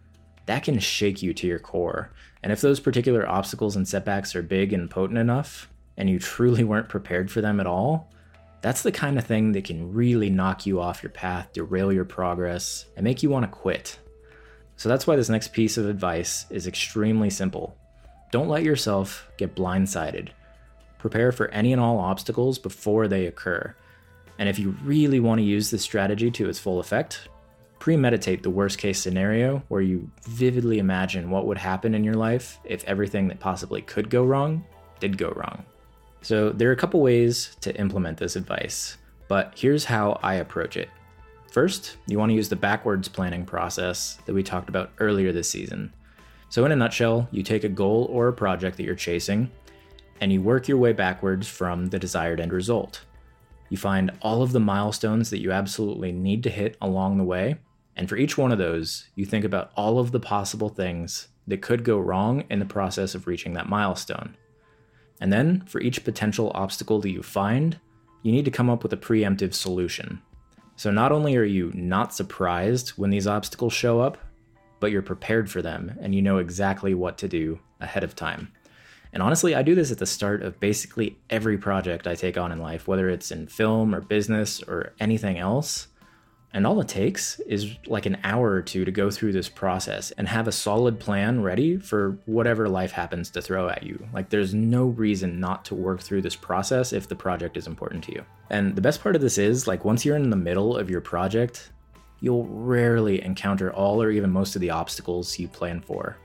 that 0.47 0.65
can 0.65 0.79
shake 0.79 1.23
you 1.23 1.35
to 1.35 1.47
your 1.47 1.59
core. 1.59 2.13
And 2.43 2.51
if 2.51 2.63
those 2.63 2.81
particular 2.81 3.29
obstacles 3.29 3.77
and 3.77 3.87
setbacks 3.87 4.35
are 4.35 4.43
big 4.43 4.73
and 4.73 4.91
potent 4.91 5.19
enough, 5.19 5.69
and 5.99 6.09
you 6.09 6.19
truly 6.19 6.65
weren't 6.65 6.89
prepared 6.89 7.31
for 7.31 7.43
them 7.43 7.61
at 7.61 7.67
all, 7.67 8.11
that's 8.61 8.83
the 8.83 8.93
kind 8.93 9.19
of 9.19 9.25
thing 9.25 9.53
that 9.53 9.65
can 9.65 9.93
really 9.93 10.31
knock 10.31 10.67
you 10.67 10.81
off 10.81 11.03
your 11.03 11.11
path, 11.11 11.53
derail 11.53 11.93
your 11.93 12.05
progress, 12.05 12.87
and 12.97 13.05
make 13.05 13.23
you 13.23 13.31
want 13.31 13.45
to 13.45 13.59
quit. 13.59 13.99
So 14.77 14.89
that's 14.89 15.07
why 15.07 15.17
this 15.17 15.29
next 15.29 15.53
piece 15.53 15.77
of 15.77 15.89
advice 15.89 16.47
is 16.51 16.67
extremely 16.67 17.31
simple. 17.31 17.77
Don't 18.31 18.49
let 18.49 18.63
yourself 18.63 19.29
get 19.37 19.55
blindsided. 19.55 20.29
Prepare 20.99 21.33
for 21.33 21.49
any 21.49 21.73
and 21.73 21.81
all 21.81 21.99
obstacles 21.99 22.59
before 22.59 23.09
they 23.09 23.27
occur. 23.27 23.75
And 24.39 24.49
if 24.49 24.59
you 24.59 24.77
really 24.85 25.21
want 25.21 25.39
to 25.41 25.45
use 25.45 25.71
this 25.71 25.83
strategy 25.83 26.31
to 26.33 26.49
its 26.49 26.59
full 26.59 26.81
effect, 26.81 27.29
premeditate 27.79 28.43
the 28.43 28.51
worst 28.51 28.79
case 28.79 29.01
scenario 29.01 29.63
where 29.69 29.81
you 29.81 30.11
vividly 30.23 30.79
imagine 30.79 31.31
what 31.31 31.47
would 31.47 31.59
happen 31.59 31.95
in 31.95 32.05
your 32.05 32.15
life 32.15 32.59
if 32.65 32.85
everything 32.85 33.29
that 33.29 33.41
possibly 33.41 33.83
could 33.83 34.11
go 34.11 34.25
wrong 34.25 34.65
did 35.01 35.17
go 35.17 35.31
wrong. 35.31 35.65
So, 36.21 36.51
there 36.51 36.69
are 36.69 36.73
a 36.73 36.77
couple 36.77 37.01
ways 37.01 37.57
to 37.61 37.75
implement 37.77 38.19
this 38.19 38.37
advice, 38.37 38.99
but 39.29 39.53
here's 39.57 39.85
how 39.85 40.19
I 40.23 40.35
approach 40.35 40.77
it. 40.77 40.89
First, 41.51 41.97
you 42.07 42.19
want 42.19 42.31
to 42.31 42.35
use 42.35 42.49
the 42.49 42.57
backwards 42.57 43.09
planning 43.09 43.45
process 43.45 44.19
that 44.27 44.35
we 44.35 44.43
talked 44.43 44.69
about 44.69 44.91
earlier 44.99 45.33
this 45.33 45.49
season. 45.49 45.93
So, 46.51 46.65
in 46.65 46.73
a 46.73 46.77
nutshell, 46.77 47.29
you 47.31 47.43
take 47.43 47.65
a 47.65 47.69
goal 47.69 48.09
or 48.11 48.29
a 48.29 48.33
project 48.33 48.77
that 48.77 48.85
you're 48.85 48.95
chasing 48.95 49.51
and 50.21 50.33
you 50.33 50.43
work 50.43 50.69
your 50.69 50.79
way 50.79 50.93
backwards 50.93 51.47
from 51.47 51.87
the 51.87 51.99
desired 51.99 52.41
end 52.41 52.53
result. 52.53 53.05
You 53.69 53.77
find 53.77 54.11
all 54.23 54.43
of 54.43 54.53
the 54.53 54.61
milestones 54.61 55.31
that 55.31 55.41
you 55.41 55.53
absolutely 55.53 56.13
need 56.13 56.43
to 56.45 56.51
hit 56.51 56.77
along 56.81 57.19
the 57.19 57.25
way. 57.25 57.57
And 57.97 58.09
for 58.09 58.17
each 58.17 58.39
one 58.39 58.53
of 58.53 58.59
those, 58.59 59.09
you 59.15 59.27
think 59.27 59.45
about 59.45 59.73
all 59.77 59.99
of 59.99 60.13
the 60.13 60.21
possible 60.21 60.69
things 60.69 61.29
that 61.47 61.63
could 61.63 61.85
go 61.85 61.99
wrong 61.99 62.45
in 62.51 62.59
the 62.59 62.65
process 62.65 63.15
of 63.15 63.27
reaching 63.27 63.55
that 63.55 63.69
milestone. 63.69 64.37
And 65.21 65.33
then, 65.33 65.63
for 65.63 65.81
each 65.81 66.05
potential 66.05 66.53
obstacle 66.55 67.01
that 67.01 67.11
you 67.11 67.23
find, 67.23 67.79
you 68.23 68.33
need 68.33 68.45
to 68.45 68.51
come 68.51 68.71
up 68.71 68.83
with 68.83 68.93
a 68.93 68.97
preemptive 68.97 69.55
solution. 69.55 70.21
So, 70.77 70.91
not 70.91 71.13
only 71.13 71.37
are 71.37 71.45
you 71.45 71.73
not 71.75 72.15
surprised 72.15 72.91
when 72.91 73.11
these 73.11 73.27
obstacles 73.27 73.73
show 73.73 74.01
up, 74.01 74.19
but 74.81 74.93
you're 74.93 75.03
prepared 75.03 75.51
for 75.51 75.61
them 75.61 75.97
and 76.01 76.15
you 76.15 76.23
know 76.23 76.39
exactly 76.39 76.95
what 76.95 77.19
to 77.19 77.29
do 77.29 77.59
ahead 77.81 78.05
of 78.05 78.15
time. 78.15 78.53
And 79.13 79.23
honestly, 79.23 79.55
I 79.55 79.63
do 79.63 79.75
this 79.75 79.91
at 79.91 79.99
the 79.99 80.07
start 80.07 80.43
of 80.43 80.61
basically 80.61 81.19
every 81.31 81.57
project 81.57 82.07
I 82.07 82.15
take 82.15 82.37
on 82.37 82.53
in 82.53 82.61
life, 82.61 82.87
whether 82.87 83.09
it's 83.09 83.31
in 83.31 83.47
film 83.47 83.95
or 83.95 84.01
business 84.01 84.63
or 84.63 84.93
anything 85.01 85.39
else. 85.39 85.89
And 86.55 86.67
all 86.67 86.81
it 86.81 86.89
takes 86.89 87.41
is 87.41 87.77
like 87.87 88.07
an 88.07 88.17
hour 88.25 88.51
or 88.51 88.63
two 88.63 88.87
to 88.87 88.91
go 88.91 89.11
through 89.11 89.33
this 89.33 89.51
process 89.51 90.13
and 90.13 90.27
have 90.27 90.49
a 90.49 90.53
solid 90.53 90.99
plan 90.99 91.43
ready 91.43 91.77
for 91.77 92.19
whatever 92.25 92.69
life 92.69 92.91
happens 92.91 93.31
to 93.31 93.43
throw 93.43 93.69
at 93.69 93.83
you. 93.83 94.03
Like, 94.15 94.31
there's 94.31 94.55
no 94.55 94.87
reason 94.87 95.41
not 95.41 95.67
to 95.67 95.75
work 95.75 96.01
through 96.01 96.23
this 96.23 96.37
process 96.37 96.95
if 96.95 97.07
the 97.07 97.15
project 97.15 97.59
is 97.59 97.67
important 97.67 98.03
to 98.05 98.13
you. 98.13 98.25
And 98.49 98.75
the 98.75 98.81
best 98.81 99.03
part 99.03 99.15
of 99.15 99.21
this 99.21 99.37
is, 99.37 99.67
like, 99.67 99.85
once 99.85 100.07
you're 100.07 100.17
in 100.17 100.31
the 100.31 100.37
middle 100.37 100.75
of 100.75 100.89
your 100.89 101.03
project, 101.03 101.71
you'll 102.21 102.47
rarely 102.47 103.23
encounter 103.23 103.71
all 103.73 104.03
or 104.03 104.11
even 104.11 104.31
most 104.31 104.57
of 104.57 104.63
the 104.63 104.71
obstacles 104.71 105.39
you 105.39 105.49
plan 105.49 105.83
for. 105.83 106.17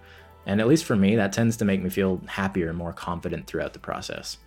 And 0.45 0.61
at 0.61 0.67
least 0.67 0.85
for 0.85 0.95
me, 0.95 1.17
that 1.17 1.33
tends 1.33 1.57
to 1.57 1.65
make 1.65 1.83
me 1.83 1.89
feel 1.89 2.21
happier 2.27 2.69
and 2.69 2.77
more 2.77 2.93
confident 2.93 3.45
throughout 3.45 3.73
the 3.73 3.79
process. 3.79 4.37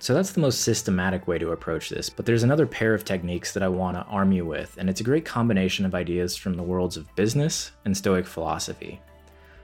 So 0.00 0.14
that's 0.14 0.32
the 0.32 0.40
most 0.40 0.60
systematic 0.60 1.26
way 1.26 1.38
to 1.38 1.50
approach 1.50 1.88
this, 1.88 2.08
but 2.08 2.24
there's 2.24 2.44
another 2.44 2.66
pair 2.66 2.94
of 2.94 3.04
techniques 3.04 3.52
that 3.52 3.64
I 3.64 3.68
want 3.68 3.96
to 3.96 4.04
arm 4.04 4.30
you 4.30 4.44
with, 4.44 4.76
and 4.78 4.88
it's 4.88 5.00
a 5.00 5.04
great 5.04 5.24
combination 5.24 5.84
of 5.84 5.94
ideas 5.94 6.36
from 6.36 6.54
the 6.54 6.62
worlds 6.62 6.96
of 6.96 7.14
business 7.16 7.72
and 7.84 7.96
Stoic 7.96 8.24
philosophy. 8.24 9.00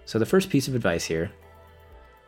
So 0.07 0.19
the 0.19 0.27
first 0.27 0.51
piece 0.51 0.67
of 0.67 0.75
advice 0.75 1.05
here 1.05 1.31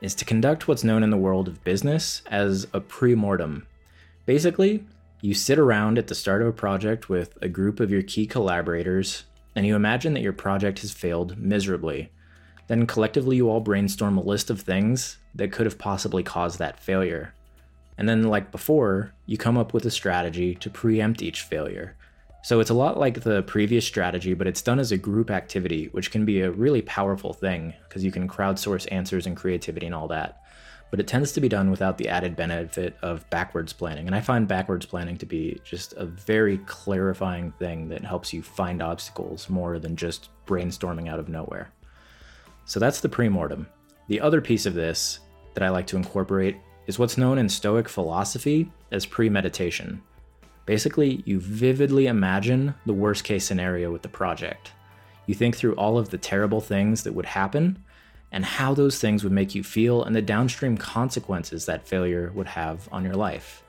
is 0.00 0.14
to 0.14 0.24
conduct 0.24 0.68
what's 0.68 0.84
known 0.84 1.02
in 1.02 1.10
the 1.10 1.16
world 1.16 1.48
of 1.48 1.64
business 1.64 2.22
as 2.26 2.66
a 2.72 2.80
pre-mortem. 2.80 3.66
Basically, 4.24 4.84
you 5.20 5.34
sit 5.34 5.58
around 5.58 5.98
at 5.98 6.06
the 6.06 6.14
start 6.14 6.42
of 6.42 6.48
a 6.48 6.52
project 6.52 7.08
with 7.08 7.36
a 7.42 7.48
group 7.48 7.80
of 7.80 7.90
your 7.90 8.02
key 8.02 8.26
collaborators, 8.26 9.24
and 9.56 9.66
you 9.66 9.74
imagine 9.74 10.14
that 10.14 10.22
your 10.22 10.32
project 10.32 10.78
has 10.78 10.92
failed 10.92 11.36
miserably. 11.38 12.12
Then 12.68 12.86
collectively, 12.86 13.36
you 13.36 13.50
all 13.50 13.60
brainstorm 13.60 14.16
a 14.16 14.22
list 14.22 14.48
of 14.48 14.60
things 14.60 15.18
that 15.34 15.50
could 15.50 15.66
have 15.66 15.78
possibly 15.78 16.22
caused 16.22 16.60
that 16.60 16.78
failure. 16.78 17.32
And 17.98 18.08
then, 18.08 18.24
like 18.24 18.50
before, 18.50 19.12
you 19.24 19.38
come 19.38 19.56
up 19.56 19.72
with 19.72 19.86
a 19.86 19.90
strategy 19.90 20.54
to 20.56 20.70
preempt 20.70 21.22
each 21.22 21.42
failure. 21.42 21.96
So 22.46 22.60
it's 22.60 22.70
a 22.70 22.74
lot 22.74 22.96
like 22.96 23.22
the 23.22 23.42
previous 23.42 23.84
strategy, 23.84 24.32
but 24.32 24.46
it's 24.46 24.62
done 24.62 24.78
as 24.78 24.92
a 24.92 24.96
group 24.96 25.32
activity, 25.32 25.88
which 25.90 26.12
can 26.12 26.24
be 26.24 26.42
a 26.42 26.50
really 26.52 26.82
powerful 26.82 27.32
thing 27.32 27.74
because 27.88 28.04
you 28.04 28.12
can 28.12 28.28
crowdsource 28.28 28.86
answers 28.92 29.26
and 29.26 29.36
creativity 29.36 29.86
and 29.86 29.94
all 29.94 30.06
that. 30.08 30.42
But 30.90 31.00
it 31.00 31.08
tends 31.08 31.32
to 31.32 31.40
be 31.40 31.48
done 31.48 31.72
without 31.72 31.98
the 31.98 32.08
added 32.08 32.36
benefit 32.36 32.96
of 33.02 33.28
backwards 33.30 33.72
planning. 33.72 34.06
And 34.06 34.14
I 34.14 34.20
find 34.20 34.46
backwards 34.46 34.86
planning 34.86 35.18
to 35.18 35.26
be 35.26 35.60
just 35.64 35.94
a 35.94 36.06
very 36.06 36.58
clarifying 36.58 37.50
thing 37.58 37.88
that 37.88 38.04
helps 38.04 38.32
you 38.32 38.42
find 38.42 38.80
obstacles 38.80 39.50
more 39.50 39.80
than 39.80 39.96
just 39.96 40.28
brainstorming 40.46 41.08
out 41.08 41.18
of 41.18 41.28
nowhere. 41.28 41.72
So 42.64 42.78
that's 42.78 43.00
the 43.00 43.08
premortem. 43.08 43.66
The 44.06 44.20
other 44.20 44.40
piece 44.40 44.66
of 44.66 44.74
this 44.74 45.18
that 45.54 45.64
I 45.64 45.70
like 45.70 45.88
to 45.88 45.96
incorporate 45.96 46.58
is 46.86 46.98
what's 46.98 47.18
known 47.18 47.38
in 47.38 47.48
Stoic 47.48 47.88
philosophy 47.88 48.70
as 48.90 49.06
premeditation. 49.06 50.02
Basically, 50.66 51.22
you 51.24 51.40
vividly 51.40 52.06
imagine 52.06 52.74
the 52.86 52.92
worst 52.92 53.24
case 53.24 53.44
scenario 53.44 53.92
with 53.92 54.02
the 54.02 54.08
project. 54.08 54.72
You 55.26 55.34
think 55.34 55.56
through 55.56 55.74
all 55.74 55.98
of 55.98 56.10
the 56.10 56.18
terrible 56.18 56.60
things 56.60 57.02
that 57.02 57.14
would 57.14 57.26
happen 57.26 57.82
and 58.32 58.44
how 58.44 58.74
those 58.74 59.00
things 59.00 59.22
would 59.22 59.32
make 59.32 59.54
you 59.54 59.62
feel 59.62 60.02
and 60.02 60.14
the 60.14 60.22
downstream 60.22 60.76
consequences 60.76 61.66
that 61.66 61.86
failure 61.86 62.32
would 62.34 62.48
have 62.48 62.88
on 62.92 63.04
your 63.04 63.14
life. 63.14 63.62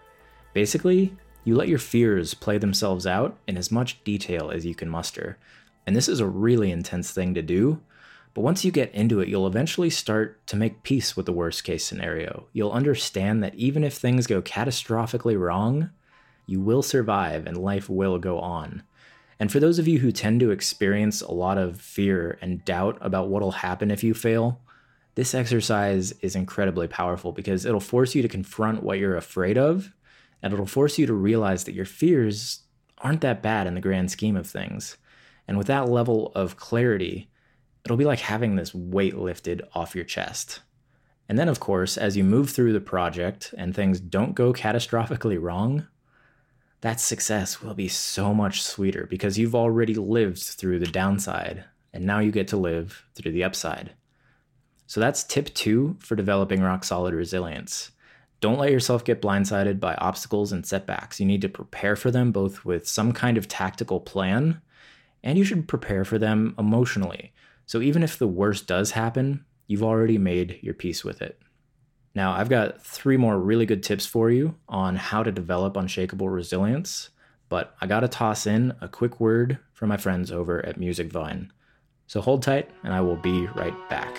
Basically, 0.53 1.15
you 1.43 1.55
let 1.55 1.67
your 1.67 1.79
fears 1.79 2.33
play 2.33 2.57
themselves 2.57 3.07
out 3.07 3.37
in 3.47 3.57
as 3.57 3.71
much 3.71 4.03
detail 4.03 4.51
as 4.51 4.65
you 4.65 4.75
can 4.75 4.89
muster. 4.89 5.37
And 5.85 5.95
this 5.95 6.09
is 6.09 6.19
a 6.19 6.27
really 6.27 6.71
intense 6.71 7.11
thing 7.11 7.33
to 7.35 7.41
do, 7.41 7.79
but 8.37 8.43
once 8.43 8.63
you 8.63 8.71
get 8.71 8.93
into 8.93 9.19
it, 9.19 9.27
you'll 9.27 9.47
eventually 9.47 9.89
start 9.89 10.45
to 10.45 10.55
make 10.55 10.83
peace 10.83 11.17
with 11.17 11.25
the 11.25 11.33
worst 11.33 11.63
case 11.63 11.83
scenario. 11.83 12.45
You'll 12.53 12.69
understand 12.69 13.41
that 13.41 13.55
even 13.55 13.83
if 13.83 13.95
things 13.95 14.27
go 14.27 14.43
catastrophically 14.43 15.35
wrong, 15.39 15.89
you 16.45 16.61
will 16.61 16.83
survive 16.83 17.47
and 17.47 17.57
life 17.57 17.89
will 17.89 18.19
go 18.19 18.37
on. 18.37 18.83
And 19.39 19.51
for 19.51 19.59
those 19.59 19.79
of 19.79 19.87
you 19.87 19.97
who 19.97 20.11
tend 20.11 20.39
to 20.41 20.51
experience 20.51 21.23
a 21.23 21.31
lot 21.31 21.57
of 21.57 21.81
fear 21.81 22.37
and 22.39 22.63
doubt 22.63 22.99
about 23.01 23.29
what'll 23.29 23.53
happen 23.53 23.89
if 23.89 24.03
you 24.03 24.13
fail, 24.13 24.61
this 25.15 25.33
exercise 25.33 26.11
is 26.21 26.35
incredibly 26.35 26.87
powerful 26.87 27.31
because 27.31 27.65
it'll 27.65 27.79
force 27.79 28.13
you 28.13 28.21
to 28.21 28.27
confront 28.27 28.83
what 28.83 28.99
you're 28.99 29.17
afraid 29.17 29.57
of, 29.57 29.91
and 30.43 30.53
it'll 30.53 30.67
force 30.67 30.99
you 30.99 31.07
to 31.07 31.13
realize 31.15 31.63
that 31.63 31.73
your 31.73 31.85
fears 31.85 32.59
aren't 32.99 33.21
that 33.21 33.41
bad 33.41 33.65
in 33.65 33.73
the 33.73 33.81
grand 33.81 34.11
scheme 34.11 34.37
of 34.37 34.45
things. 34.45 34.95
And 35.47 35.57
with 35.57 35.65
that 35.65 35.89
level 35.89 36.31
of 36.35 36.55
clarity, 36.55 37.31
it'll 37.87 37.95
be 37.95 38.03
like 38.03 38.19
having 38.19 38.57
this 38.57 38.75
weight 38.75 39.15
lifted 39.15 39.61
off 39.73 39.95
your 39.95 40.03
chest. 40.03 40.59
And 41.29 41.39
then, 41.39 41.47
of 41.47 41.61
course, 41.61 41.95
as 41.95 42.17
you 42.17 42.23
move 42.25 42.49
through 42.49 42.73
the 42.73 42.81
project 42.81 43.53
and 43.57 43.73
things 43.73 44.01
don't 44.01 44.35
go 44.35 44.51
catastrophically 44.51 45.41
wrong, 45.41 45.87
that 46.81 46.99
success 46.99 47.61
will 47.61 47.73
be 47.73 47.87
so 47.87 48.33
much 48.33 48.61
sweeter 48.61 49.07
because 49.09 49.37
you've 49.37 49.55
already 49.55 49.93
lived 49.93 50.43
through 50.43 50.79
the 50.79 50.85
downside 50.85 51.63
and 51.93 52.05
now 52.05 52.19
you 52.19 52.29
get 52.29 52.49
to 52.49 52.57
live 52.57 53.05
through 53.15 53.31
the 53.31 53.45
upside. 53.45 53.93
So 54.85 54.99
that's 54.99 55.23
tip 55.23 55.53
two 55.53 55.95
for 55.99 56.17
developing 56.17 56.61
rock 56.61 56.83
solid 56.83 57.13
resilience. 57.13 57.91
Don't 58.41 58.59
let 58.59 58.71
yourself 58.71 59.05
get 59.05 59.21
blindsided 59.21 59.79
by 59.79 59.95
obstacles 59.95 60.51
and 60.51 60.65
setbacks. 60.65 61.21
You 61.21 61.25
need 61.25 61.41
to 61.41 61.49
prepare 61.49 61.95
for 61.95 62.11
them 62.11 62.33
both 62.33 62.65
with 62.65 62.85
some 62.85 63.13
kind 63.13 63.37
of 63.37 63.47
tactical 63.47 64.01
plan, 64.01 64.61
and 65.23 65.37
you 65.37 65.45
should 65.45 65.69
prepare 65.69 66.03
for 66.03 66.19
them 66.19 66.53
emotionally. 66.59 67.31
So 67.67 67.81
even 67.81 68.01
if 68.01 68.17
the 68.17 68.27
worst 68.29 68.65
does 68.65 68.91
happen, 68.91 69.43
you've 69.67 69.83
already 69.83 70.17
made 70.17 70.57
your 70.61 70.73
peace 70.73 71.03
with 71.03 71.21
it. 71.21 71.37
Now, 72.15 72.31
I've 72.31 72.47
got 72.47 72.81
three 72.81 73.17
more 73.17 73.37
really 73.37 73.65
good 73.65 73.83
tips 73.83 74.05
for 74.05 74.31
you 74.31 74.55
on 74.69 74.95
how 74.95 75.21
to 75.21 75.33
develop 75.33 75.75
unshakable 75.75 76.29
resilience, 76.29 77.09
but 77.49 77.75
I 77.81 77.85
gotta 77.85 78.07
toss 78.07 78.47
in 78.47 78.73
a 78.79 78.87
quick 78.87 79.19
word 79.19 79.59
from 79.73 79.89
my 79.89 79.97
friends 79.97 80.31
over 80.31 80.65
at 80.65 80.79
Musicvine. 80.79 81.49
So 82.07 82.21
hold 82.21 82.41
tight, 82.41 82.69
and 82.83 82.93
I 82.93 83.01
will 83.01 83.17
be 83.17 83.47
right 83.47 83.75
back. 83.89 84.17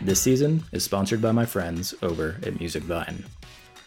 This 0.00 0.20
season 0.20 0.64
is 0.72 0.82
sponsored 0.82 1.20
by 1.20 1.32
my 1.32 1.44
friends 1.44 1.94
over 2.00 2.36
at 2.42 2.54
Musicvine. 2.54 3.24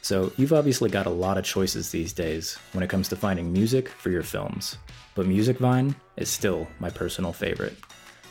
So, 0.08 0.32
you've 0.38 0.54
obviously 0.54 0.90
got 0.90 1.06
a 1.06 1.10
lot 1.10 1.38
of 1.38 1.44
choices 1.44 1.92
these 1.92 2.14
days 2.14 2.58
when 2.72 2.82
it 2.82 2.90
comes 2.90 3.10
to 3.10 3.18
finding 3.18 3.52
music 3.52 3.90
for 3.90 4.10
your 4.10 4.24
films 4.24 4.78
but 5.18 5.26
Musicvine 5.26 5.96
is 6.16 6.30
still 6.30 6.68
my 6.80 6.92
personal 6.92 7.34
favorite. 7.34 7.76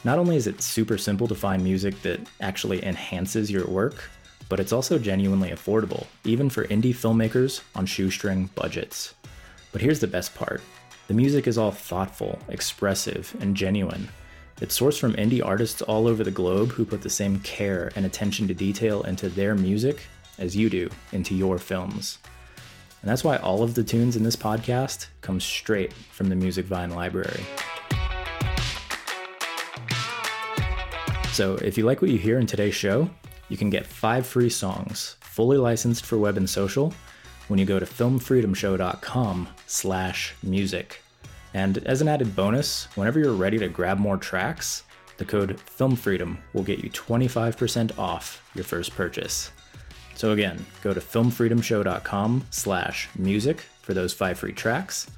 Not 0.04 0.20
only 0.20 0.36
is 0.36 0.46
it 0.46 0.62
super 0.62 0.96
simple 0.96 1.26
to 1.26 1.34
find 1.34 1.64
music 1.64 2.00
that 2.02 2.20
actually 2.40 2.82
enhances 2.84 3.50
your 3.50 3.66
work, 3.66 4.08
but 4.48 4.60
it's 4.60 4.72
also 4.72 4.96
genuinely 4.96 5.50
affordable, 5.50 6.06
even 6.22 6.48
for 6.48 6.64
indie 6.68 6.94
filmmakers 6.94 7.60
on 7.74 7.86
shoestring 7.86 8.50
budgets. 8.54 9.14
But 9.72 9.80
here's 9.82 9.98
the 9.98 10.06
best 10.06 10.34
part 10.36 10.62
the 11.08 11.14
music 11.14 11.48
is 11.48 11.58
all 11.58 11.72
thoughtful, 11.72 12.38
expressive, 12.48 13.34
and 13.40 13.56
genuine. 13.56 14.08
It's 14.60 14.78
sourced 14.78 15.00
from 15.00 15.14
indie 15.14 15.44
artists 15.44 15.82
all 15.82 16.06
over 16.06 16.22
the 16.22 16.30
globe 16.30 16.70
who 16.70 16.84
put 16.84 17.02
the 17.02 17.10
same 17.10 17.40
care 17.40 17.90
and 17.96 18.06
attention 18.06 18.46
to 18.46 18.54
detail 18.54 19.02
into 19.02 19.28
their 19.28 19.56
music 19.56 20.02
as 20.38 20.56
you 20.56 20.70
do 20.70 20.90
into 21.12 21.34
your 21.34 21.58
films. 21.58 22.18
And 23.02 23.10
that's 23.10 23.24
why 23.24 23.36
all 23.36 23.62
of 23.62 23.74
the 23.74 23.84
tunes 23.84 24.16
in 24.16 24.22
this 24.22 24.36
podcast 24.36 25.06
come 25.20 25.40
straight 25.40 25.92
from 25.92 26.28
the 26.28 26.34
Musicvine 26.34 26.94
library. 26.94 27.44
So 31.32 31.56
if 31.56 31.76
you 31.76 31.84
like 31.84 32.00
what 32.00 32.10
you 32.10 32.18
hear 32.18 32.38
in 32.38 32.46
today's 32.46 32.74
show, 32.74 33.10
you 33.48 33.56
can 33.56 33.70
get 33.70 33.86
five 33.86 34.26
free 34.26 34.50
songs, 34.50 35.16
fully 35.20 35.58
licensed 35.58 36.04
for 36.04 36.18
web 36.18 36.36
and 36.36 36.48
social, 36.48 36.94
when 37.48 37.58
you 37.58 37.66
go 37.66 37.78
to 37.78 37.86
filmfreedomshow.com 37.86 39.48
slash 39.66 40.34
music. 40.42 41.02
And 41.54 41.78
as 41.86 42.00
an 42.00 42.08
added 42.08 42.34
bonus, 42.34 42.88
whenever 42.96 43.18
you're 43.18 43.32
ready 43.32 43.58
to 43.58 43.68
grab 43.68 43.98
more 43.98 44.16
tracks, 44.16 44.82
the 45.18 45.24
code 45.24 45.58
FilmFreedom 45.58 46.36
will 46.52 46.62
get 46.62 46.82
you 46.82 46.90
25% 46.90 47.98
off 47.98 48.50
your 48.54 48.64
first 48.64 48.94
purchase. 48.94 49.50
So 50.16 50.32
again, 50.32 50.64
go 50.82 50.94
to 50.94 51.00
filmfreedomshow.com 51.00 52.46
slash 52.50 53.10
music 53.18 53.60
for 53.82 53.92
those 53.92 54.14
five 54.14 54.38
free 54.38 54.52
tracks 54.52 55.10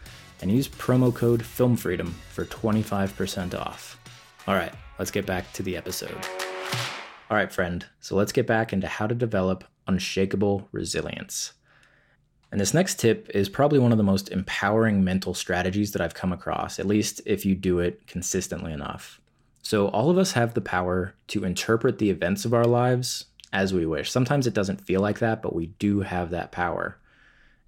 and 0.42 0.50
use 0.50 0.66
promo 0.66 1.14
code 1.14 1.40
FilmFreedom 1.40 2.11
for 2.30 2.44
25% 2.44 3.54
off. 3.54 4.00
All 4.48 4.54
right, 4.54 4.72
let's 4.98 5.12
get 5.12 5.24
back 5.24 5.52
to 5.52 5.62
the 5.62 5.76
episode. 5.76 6.16
All 7.30 7.37
right, 7.37 7.52
friend, 7.52 7.87
so 8.00 8.16
let's 8.16 8.32
get 8.32 8.48
back 8.48 8.72
into 8.72 8.88
how 8.88 9.06
to 9.06 9.14
develop 9.14 9.62
unshakable 9.87 10.68
resilience. 10.72 11.52
And 12.50 12.61
this 12.61 12.74
next 12.74 12.98
tip 12.98 13.30
is 13.32 13.48
probably 13.48 13.78
one 13.78 13.92
of 13.92 13.98
the 13.98 14.04
most 14.04 14.30
empowering 14.30 15.04
mental 15.04 15.32
strategies 15.32 15.92
that 15.92 16.02
I've 16.02 16.14
come 16.14 16.32
across, 16.32 16.80
at 16.80 16.87
least 16.87 17.20
if 17.24 17.46
you 17.46 17.54
do 17.54 17.78
it 17.78 18.06
consistently 18.08 18.72
enough. 18.72 19.20
So, 19.62 19.88
all 19.88 20.08
of 20.08 20.16
us 20.16 20.32
have 20.32 20.54
the 20.54 20.62
power 20.62 21.14
to 21.28 21.44
interpret 21.44 21.98
the 21.98 22.08
events 22.08 22.46
of 22.46 22.54
our 22.54 22.64
lives 22.64 23.26
as 23.52 23.72
we 23.72 23.87
wish. 23.87 24.11
Sometimes 24.11 24.46
it 24.46 24.54
doesn't 24.54 24.84
feel 24.84 25.00
like 25.00 25.18
that, 25.20 25.42
but 25.42 25.54
we 25.54 25.66
do 25.78 26.00
have 26.00 26.30
that 26.30 26.52
power. 26.52 26.98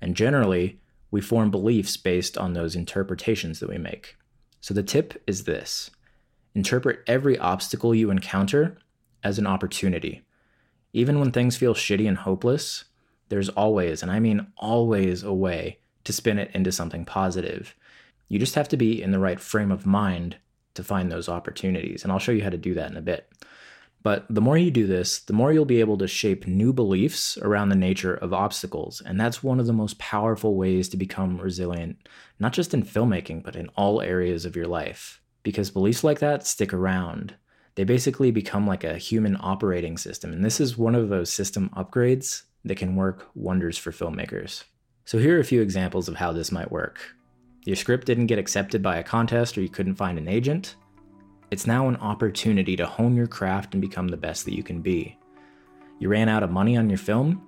And 0.01 0.17
generally, 0.17 0.81
we 1.11 1.21
form 1.21 1.51
beliefs 1.51 1.97
based 1.97 2.39
on 2.39 2.53
those 2.53 2.77
interpretations 2.77 3.61
that 3.61 3.69
we 3.69 3.79
make. 3.79 4.17
So 4.61 4.75
the 4.75 4.83
tip 4.83 5.23
is 5.27 5.45
this 5.45 5.91
interpret 6.55 7.01
every 7.07 7.39
obstacle 7.39 7.95
you 7.95 8.11
encounter 8.11 8.77
as 9.23 9.39
an 9.39 9.47
opportunity. 9.47 10.23
Even 10.93 11.21
when 11.21 11.31
things 11.31 11.57
feel 11.57 11.75
shitty 11.75 12.09
and 12.09 12.19
hopeless, 12.19 12.85
there's 13.29 13.49
always, 13.51 14.03
and 14.03 14.11
I 14.11 14.19
mean 14.19 14.49
always, 14.57 15.23
a 15.23 15.33
way 15.33 15.79
to 16.05 16.13
spin 16.13 16.39
it 16.39 16.51
into 16.53 16.73
something 16.73 17.05
positive. 17.05 17.77
You 18.29 18.39
just 18.39 18.57
have 18.57 18.69
to 18.69 18.77
be 18.77 19.01
in 19.01 19.13
the 19.13 19.19
right 19.19 19.41
frame 19.41 19.71
of 19.71 19.87
mind 19.87 20.37
to 20.75 20.83
find 20.83 21.11
those 21.11 21.29
opportunities. 21.29 22.03
And 22.03 22.13
I'll 22.13 22.19
show 22.19 22.33
you 22.33 22.43
how 22.43 22.51
to 22.51 22.59
do 22.59 22.75
that 22.75 22.91
in 22.91 22.97
a 22.97 23.03
bit. 23.03 23.31
But 24.03 24.25
the 24.31 24.41
more 24.41 24.57
you 24.57 24.71
do 24.71 24.87
this, 24.87 25.19
the 25.19 25.35
more 25.35 25.53
you'll 25.53 25.67
be 25.67 25.81
able 25.81 25.99
to 25.99 26.09
shape 26.09 26.47
new 26.47 26.73
beliefs 26.73 27.37
around 27.39 27.69
the 27.69 27.75
nature 27.75 28.15
of 28.15 28.33
obstacles. 28.33 29.03
And 29.05 29.21
that's 29.21 29.43
one 29.43 29.61
of 29.61 29.67
the 29.67 29.75
most 29.75 29.99
powerful 29.99 30.55
ways 30.55 30.89
to 30.91 30.97
become 30.97 31.39
resilient, 31.39 32.09
not 32.39 32.53
just 32.53 32.73
in 32.73 32.83
filmmaking, 32.83 33.43
but 33.43 33.57
in 33.57 33.69
all 33.77 34.01
areas 34.01 34.47
of 34.47 34.57
your 34.57 34.67
life. 34.67 35.21
Because 35.43 35.71
beliefs 35.71 36.03
like 36.03 36.19
that 36.21 36.47
stick 36.47 36.73
around. 36.73 37.35
They 37.75 37.85
basically 37.85 38.31
become 38.31 38.67
like 38.67 38.85
a 38.85 38.99
human 38.99 39.37
operating 39.41 39.97
system. 39.99 40.33
And 40.33 40.45
this 40.45 40.61
is 40.61 40.79
one 40.79 40.95
of 40.95 41.09
those 41.09 41.31
system 41.31 41.71
upgrades 41.77 42.43
that 42.65 42.77
can 42.77 42.97
work 42.97 43.29
wonders 43.35 43.79
for 43.79 43.91
filmmakers. 43.91 44.65
So, 45.05 45.19
here 45.19 45.37
are 45.37 45.41
a 45.41 45.45
few 45.45 45.63
examples 45.63 46.09
of 46.09 46.17
how 46.17 46.33
this 46.33 46.53
might 46.53 46.71
work. 46.71 47.01
Your 47.65 47.77
script 47.77 48.07
didn't 48.07 48.27
get 48.27 48.39
accepted 48.39 48.83
by 48.83 48.97
a 48.97 49.03
contest 49.03 49.57
or 49.57 49.63
you 49.63 49.69
couldn't 49.69 49.95
find 49.97 50.19
an 50.19 50.29
agent. 50.29 50.77
It's 51.51 51.67
now 51.67 51.89
an 51.89 51.97
opportunity 51.97 52.77
to 52.77 52.87
hone 52.87 53.17
your 53.17 53.27
craft 53.27 53.75
and 53.75 53.81
become 53.81 54.07
the 54.07 54.17
best 54.17 54.45
that 54.45 54.55
you 54.55 54.63
can 54.63 54.83
be. 54.83 55.19
You 55.99 56.09
ran 56.09 56.29
out 56.29 56.45
of 56.45 56.53
money 56.53 56.77
on 56.77 56.89
your 56.89 56.99
film? 56.99 57.43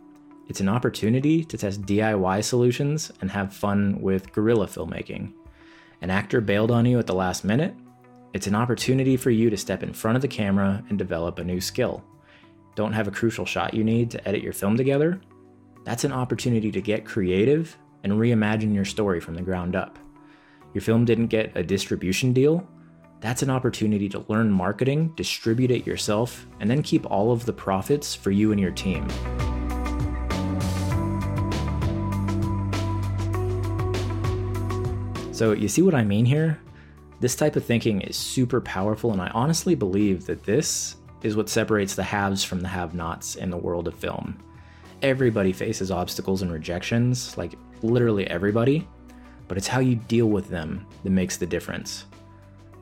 It's 0.48 0.58
an 0.58 0.68
opportunity 0.68 1.44
to 1.44 1.56
test 1.56 1.82
DIY 1.82 2.42
solutions 2.42 3.12
and 3.20 3.30
have 3.30 3.54
fun 3.54 4.00
with 4.00 4.32
guerrilla 4.32 4.66
filmmaking. 4.66 5.32
An 6.00 6.10
actor 6.10 6.40
bailed 6.40 6.72
on 6.72 6.84
you 6.84 6.98
at 6.98 7.06
the 7.06 7.14
last 7.14 7.44
minute? 7.44 7.76
It's 8.32 8.48
an 8.48 8.56
opportunity 8.56 9.16
for 9.16 9.30
you 9.30 9.50
to 9.50 9.56
step 9.56 9.84
in 9.84 9.92
front 9.92 10.16
of 10.16 10.22
the 10.22 10.28
camera 10.28 10.82
and 10.88 10.98
develop 10.98 11.38
a 11.38 11.44
new 11.44 11.60
skill. 11.60 12.02
Don't 12.74 12.92
have 12.94 13.06
a 13.06 13.12
crucial 13.12 13.46
shot 13.46 13.72
you 13.72 13.84
need 13.84 14.10
to 14.10 14.28
edit 14.28 14.42
your 14.42 14.52
film 14.52 14.76
together? 14.76 15.20
That's 15.84 16.02
an 16.02 16.12
opportunity 16.12 16.72
to 16.72 16.80
get 16.80 17.04
creative 17.04 17.76
and 18.02 18.14
reimagine 18.14 18.74
your 18.74 18.84
story 18.84 19.20
from 19.20 19.34
the 19.34 19.42
ground 19.42 19.76
up. 19.76 19.96
Your 20.74 20.82
film 20.82 21.04
didn't 21.04 21.28
get 21.28 21.56
a 21.56 21.62
distribution 21.62 22.32
deal? 22.32 22.66
That's 23.22 23.42
an 23.42 23.50
opportunity 23.50 24.08
to 24.08 24.24
learn 24.26 24.50
marketing, 24.50 25.12
distribute 25.14 25.70
it 25.70 25.86
yourself, 25.86 26.44
and 26.58 26.68
then 26.68 26.82
keep 26.82 27.08
all 27.08 27.30
of 27.30 27.46
the 27.46 27.52
profits 27.52 28.16
for 28.16 28.32
you 28.32 28.50
and 28.50 28.60
your 28.60 28.72
team. 28.72 29.08
So, 35.32 35.52
you 35.52 35.68
see 35.68 35.82
what 35.82 35.94
I 35.94 36.02
mean 36.02 36.24
here? 36.24 36.60
This 37.20 37.36
type 37.36 37.54
of 37.54 37.64
thinking 37.64 38.00
is 38.00 38.16
super 38.16 38.60
powerful, 38.60 39.12
and 39.12 39.22
I 39.22 39.28
honestly 39.28 39.76
believe 39.76 40.26
that 40.26 40.42
this 40.42 40.96
is 41.22 41.36
what 41.36 41.48
separates 41.48 41.94
the 41.94 42.02
haves 42.02 42.42
from 42.42 42.58
the 42.58 42.66
have 42.66 42.92
nots 42.92 43.36
in 43.36 43.50
the 43.50 43.56
world 43.56 43.86
of 43.86 43.94
film. 43.94 44.36
Everybody 45.00 45.52
faces 45.52 45.92
obstacles 45.92 46.42
and 46.42 46.52
rejections, 46.52 47.38
like 47.38 47.54
literally 47.82 48.26
everybody, 48.26 48.88
but 49.46 49.56
it's 49.56 49.68
how 49.68 49.78
you 49.78 49.94
deal 49.94 50.26
with 50.26 50.48
them 50.48 50.84
that 51.04 51.10
makes 51.10 51.36
the 51.36 51.46
difference. 51.46 52.06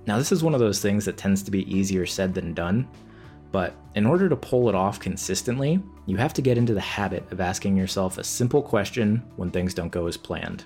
Now, 0.06 0.18
this 0.18 0.32
is 0.32 0.42
one 0.42 0.54
of 0.54 0.60
those 0.60 0.80
things 0.80 1.04
that 1.04 1.16
tends 1.16 1.42
to 1.42 1.50
be 1.50 1.72
easier 1.72 2.06
said 2.06 2.34
than 2.34 2.54
done, 2.54 2.88
but 3.52 3.74
in 3.94 4.06
order 4.06 4.28
to 4.28 4.36
pull 4.36 4.68
it 4.68 4.74
off 4.74 5.00
consistently, 5.00 5.80
you 6.06 6.16
have 6.16 6.32
to 6.34 6.42
get 6.42 6.58
into 6.58 6.74
the 6.74 6.80
habit 6.80 7.30
of 7.32 7.40
asking 7.40 7.76
yourself 7.76 8.18
a 8.18 8.24
simple 8.24 8.62
question 8.62 9.22
when 9.36 9.50
things 9.50 9.74
don't 9.74 9.92
go 9.92 10.06
as 10.06 10.16
planned 10.16 10.64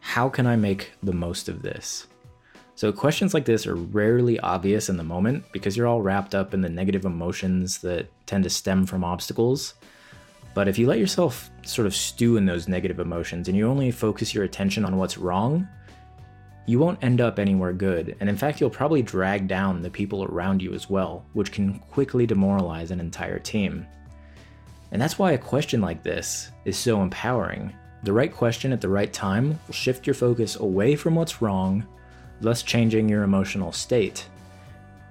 How 0.00 0.28
can 0.28 0.46
I 0.46 0.56
make 0.56 0.92
the 1.02 1.12
most 1.12 1.48
of 1.48 1.62
this? 1.62 2.06
So, 2.74 2.92
questions 2.92 3.34
like 3.34 3.44
this 3.44 3.66
are 3.66 3.74
rarely 3.74 4.40
obvious 4.40 4.88
in 4.88 4.96
the 4.96 5.04
moment 5.04 5.44
because 5.52 5.76
you're 5.76 5.86
all 5.86 6.00
wrapped 6.00 6.34
up 6.34 6.54
in 6.54 6.62
the 6.62 6.68
negative 6.68 7.04
emotions 7.04 7.78
that 7.78 8.10
tend 8.26 8.44
to 8.44 8.50
stem 8.50 8.86
from 8.86 9.04
obstacles. 9.04 9.74
But 10.54 10.66
if 10.66 10.78
you 10.78 10.86
let 10.86 10.98
yourself 10.98 11.50
sort 11.62 11.86
of 11.86 11.94
stew 11.94 12.36
in 12.36 12.46
those 12.46 12.68
negative 12.68 12.98
emotions 12.98 13.48
and 13.48 13.56
you 13.56 13.68
only 13.68 13.90
focus 13.90 14.34
your 14.34 14.44
attention 14.44 14.84
on 14.84 14.96
what's 14.96 15.18
wrong, 15.18 15.68
you 16.66 16.78
won't 16.78 17.02
end 17.02 17.20
up 17.20 17.38
anywhere 17.38 17.72
good, 17.72 18.16
and 18.20 18.28
in 18.28 18.36
fact, 18.36 18.60
you'll 18.60 18.70
probably 18.70 19.02
drag 19.02 19.48
down 19.48 19.82
the 19.82 19.90
people 19.90 20.24
around 20.24 20.62
you 20.62 20.72
as 20.72 20.88
well, 20.88 21.24
which 21.32 21.52
can 21.52 21.78
quickly 21.78 22.26
demoralize 22.26 22.90
an 22.90 23.00
entire 23.00 23.38
team. 23.38 23.86
And 24.92 25.00
that's 25.00 25.18
why 25.18 25.32
a 25.32 25.38
question 25.38 25.80
like 25.80 26.02
this 26.02 26.50
is 26.64 26.76
so 26.76 27.02
empowering. 27.02 27.72
The 28.02 28.12
right 28.12 28.32
question 28.32 28.72
at 28.72 28.80
the 28.80 28.88
right 28.88 29.12
time 29.12 29.58
will 29.66 29.74
shift 29.74 30.06
your 30.06 30.14
focus 30.14 30.56
away 30.56 30.96
from 30.96 31.14
what's 31.14 31.42
wrong, 31.42 31.86
thus 32.40 32.62
changing 32.62 33.08
your 33.08 33.22
emotional 33.22 33.72
state. 33.72 34.26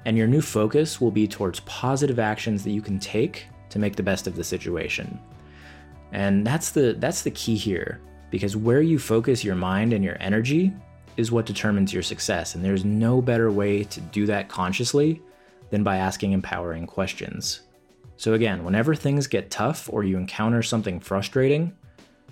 And 0.06 0.18
your 0.18 0.28
new 0.28 0.42
focus 0.42 1.00
will 1.00 1.12
be 1.12 1.28
towards 1.28 1.60
positive 1.62 2.20
actions 2.20 2.64
that 2.64 2.72
you 2.72 2.82
can 2.82 3.00
take 3.00 3.46
to 3.70 3.80
make 3.80 3.96
the 3.96 4.04
best 4.04 4.28
of 4.28 4.36
the 4.36 4.44
situation. 4.44 5.20
And 6.12 6.46
that's 6.46 6.72
the 6.72 6.96
that's 6.98 7.22
the 7.22 7.32
key 7.32 7.56
here 7.56 8.02
because 8.32 8.56
where 8.56 8.82
you 8.82 8.98
focus 8.98 9.44
your 9.44 9.56
mind 9.56 9.94
and 9.94 10.04
your 10.04 10.18
energy 10.20 10.74
is 11.18 11.32
what 11.32 11.46
determines 11.46 11.94
your 11.94 12.04
success. 12.04 12.56
And 12.56 12.64
there's 12.64 12.86
no 12.86 13.22
better 13.22 13.52
way 13.52 13.84
to 13.86 14.02
do 14.02 14.26
that 14.28 14.50
consciously 14.50 15.22
than 15.70 15.84
by 15.84 15.98
asking 15.98 16.32
empowering 16.32 16.88
questions. 16.88 17.62
So, 18.18 18.34
again, 18.34 18.64
whenever 18.64 18.96
things 18.96 19.28
get 19.28 19.52
tough 19.52 19.90
or 19.92 20.04
you 20.04 20.18
encounter 20.18 20.62
something 20.62 21.00
frustrating, 21.00 21.76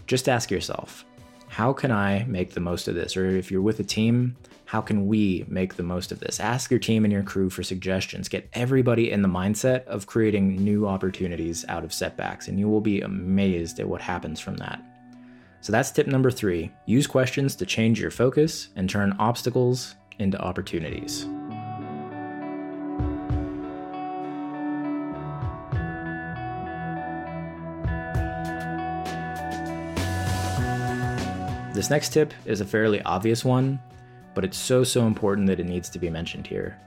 just 0.06 0.28
ask 0.28 0.52
yourself, 0.52 1.06
how 1.48 1.72
can 1.74 1.92
I 1.92 2.26
make 2.28 2.54
the 2.54 2.60
most 2.60 2.88
of 2.88 2.96
this? 2.96 3.16
Or 3.16 3.26
if 3.26 3.50
you're 3.50 3.62
with 3.62 3.80
a 3.80 3.84
team, 3.84 4.36
how 4.66 4.82
can 4.82 5.08
we 5.08 5.46
make 5.48 5.76
the 5.76 5.84
most 5.84 6.12
of 6.12 6.20
this? 6.20 6.42
Ask 6.42 6.70
your 6.70 6.80
team 6.80 7.06
and 7.06 7.12
your 7.12 7.24
crew 7.24 7.50
for 7.50 7.64
suggestions. 7.64 8.28
Get 8.28 8.50
everybody 8.52 9.12
in 9.12 9.22
the 9.22 9.30
mindset 9.30 9.86
of 9.86 10.08
creating 10.08 10.58
new 10.58 10.86
opportunities 10.86 11.64
out 11.70 11.86
of 11.86 11.94
setbacks, 11.94 12.50
and 12.50 12.60
you 12.60 12.68
will 12.68 12.82
be 12.82 13.00
amazed 13.00 13.80
at 13.80 13.88
what 13.88 14.02
happens 14.02 14.42
from 14.42 14.58
that. 14.58 14.82
So 15.62 15.72
that's 15.72 15.92
tip 15.92 16.08
number 16.08 16.32
three 16.32 16.72
use 16.86 17.08
questions 17.08 17.56
to 17.56 17.66
change 17.66 18.00
your 18.00 18.12
focus 18.12 18.70
and 18.76 18.90
turn 18.90 19.16
obstacles 19.20 19.96
into 20.20 20.40
opportunities. 20.40 21.28
This 31.78 31.92
next 31.92 32.10
tip 32.10 32.34
is 32.46 32.60
a 32.60 32.66
fairly 32.66 33.04
obvious 33.04 33.46
one, 33.46 33.80
but 34.34 34.44
it's 34.44 34.58
so, 34.58 34.84
so 34.84 35.06
important 35.06 35.46
that 35.46 35.60
it 35.60 35.68
needs 35.68 35.90
to 35.90 36.00
be 36.00 36.10
mentioned 36.10 36.48
here. 36.48 36.80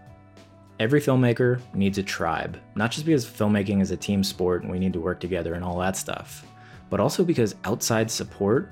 Every 0.80 1.00
filmmaker 1.00 1.60
needs 1.74 1.98
a 1.98 2.02
tribe, 2.02 2.58
not 2.74 2.90
just 2.90 3.06
because 3.06 3.24
filmmaking 3.24 3.82
is 3.82 3.92
a 3.92 3.96
team 3.96 4.24
sport 4.24 4.62
and 4.62 4.72
we 4.72 4.80
need 4.80 4.92
to 4.94 5.00
work 5.00 5.20
together 5.20 5.54
and 5.54 5.62
all 5.62 5.78
that 5.78 5.96
stuff, 5.96 6.44
but 6.90 7.00
also 7.00 7.24
because 7.24 7.54
outside 7.64 8.10
support 8.10 8.70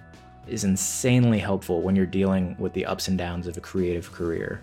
is 0.49 0.65
insanely 0.65 1.39
helpful 1.39 1.81
when 1.81 1.97
you're 1.97 2.07
dealing 2.07 2.57
with 2.59 2.73
the 2.73 2.85
ups 2.85 3.09
and 3.09 3.17
downs 3.17 3.47
of 3.47 3.57
a 3.57 3.61
creative 3.61 4.13
career. 4.13 4.63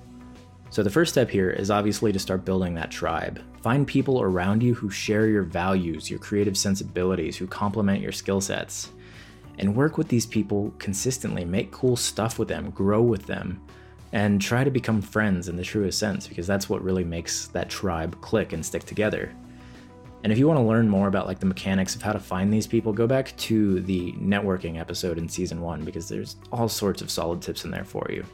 So, 0.69 0.83
the 0.83 0.89
first 0.89 1.13
step 1.13 1.29
here 1.29 1.49
is 1.49 1.71
obviously 1.71 2.11
to 2.11 2.19
start 2.19 2.43
building 2.43 2.73
that 2.73 2.91
tribe. 2.91 3.41
Find 3.61 3.87
people 3.87 4.21
around 4.21 4.61
you 4.61 4.73
who 4.73 4.89
share 4.89 5.27
your 5.27 5.43
values, 5.43 6.09
your 6.09 6.19
creative 6.19 6.57
sensibilities, 6.57 7.37
who 7.37 7.47
complement 7.47 8.01
your 8.01 8.11
skill 8.11 8.41
sets. 8.41 8.91
And 9.57 9.73
work 9.75 9.97
with 9.97 10.09
these 10.09 10.25
people 10.25 10.73
consistently. 10.79 11.45
Make 11.45 11.71
cool 11.71 11.95
stuff 11.95 12.37
with 12.37 12.49
them, 12.49 12.71
grow 12.71 13.01
with 13.01 13.25
them, 13.25 13.61
and 14.11 14.41
try 14.41 14.65
to 14.65 14.71
become 14.71 15.01
friends 15.01 15.47
in 15.47 15.55
the 15.55 15.63
truest 15.63 15.97
sense 15.97 16.27
because 16.27 16.45
that's 16.45 16.67
what 16.67 16.83
really 16.83 17.05
makes 17.05 17.47
that 17.47 17.69
tribe 17.69 18.19
click 18.19 18.51
and 18.51 18.65
stick 18.65 18.83
together. 18.83 19.33
And 20.25 20.31
if 20.31 20.39
you 20.39 20.47
want 20.47 20.57
to 20.57 20.63
learn 20.63 20.89
more 20.89 21.07
about 21.07 21.27
like 21.27 21.37
the 21.37 21.45
mechanics 21.45 21.95
of 21.95 22.01
how 22.01 22.11
to 22.11 22.19
find 22.19 22.51
these 22.51 22.65
people, 22.65 22.91
go 22.91 23.05
back 23.05 23.37
to 23.37 23.79
the 23.81 24.11
networking 24.13 24.79
episode 24.79 25.19
in 25.19 25.29
season 25.29 25.61
1 25.61 25.85
because 25.85 26.09
there's 26.09 26.37
all 26.51 26.67
sorts 26.67 27.03
of 27.03 27.11
solid 27.11 27.43
tips 27.43 27.63
in 27.63 27.69
there 27.69 27.83
for 27.83 28.07
you. 28.09 28.25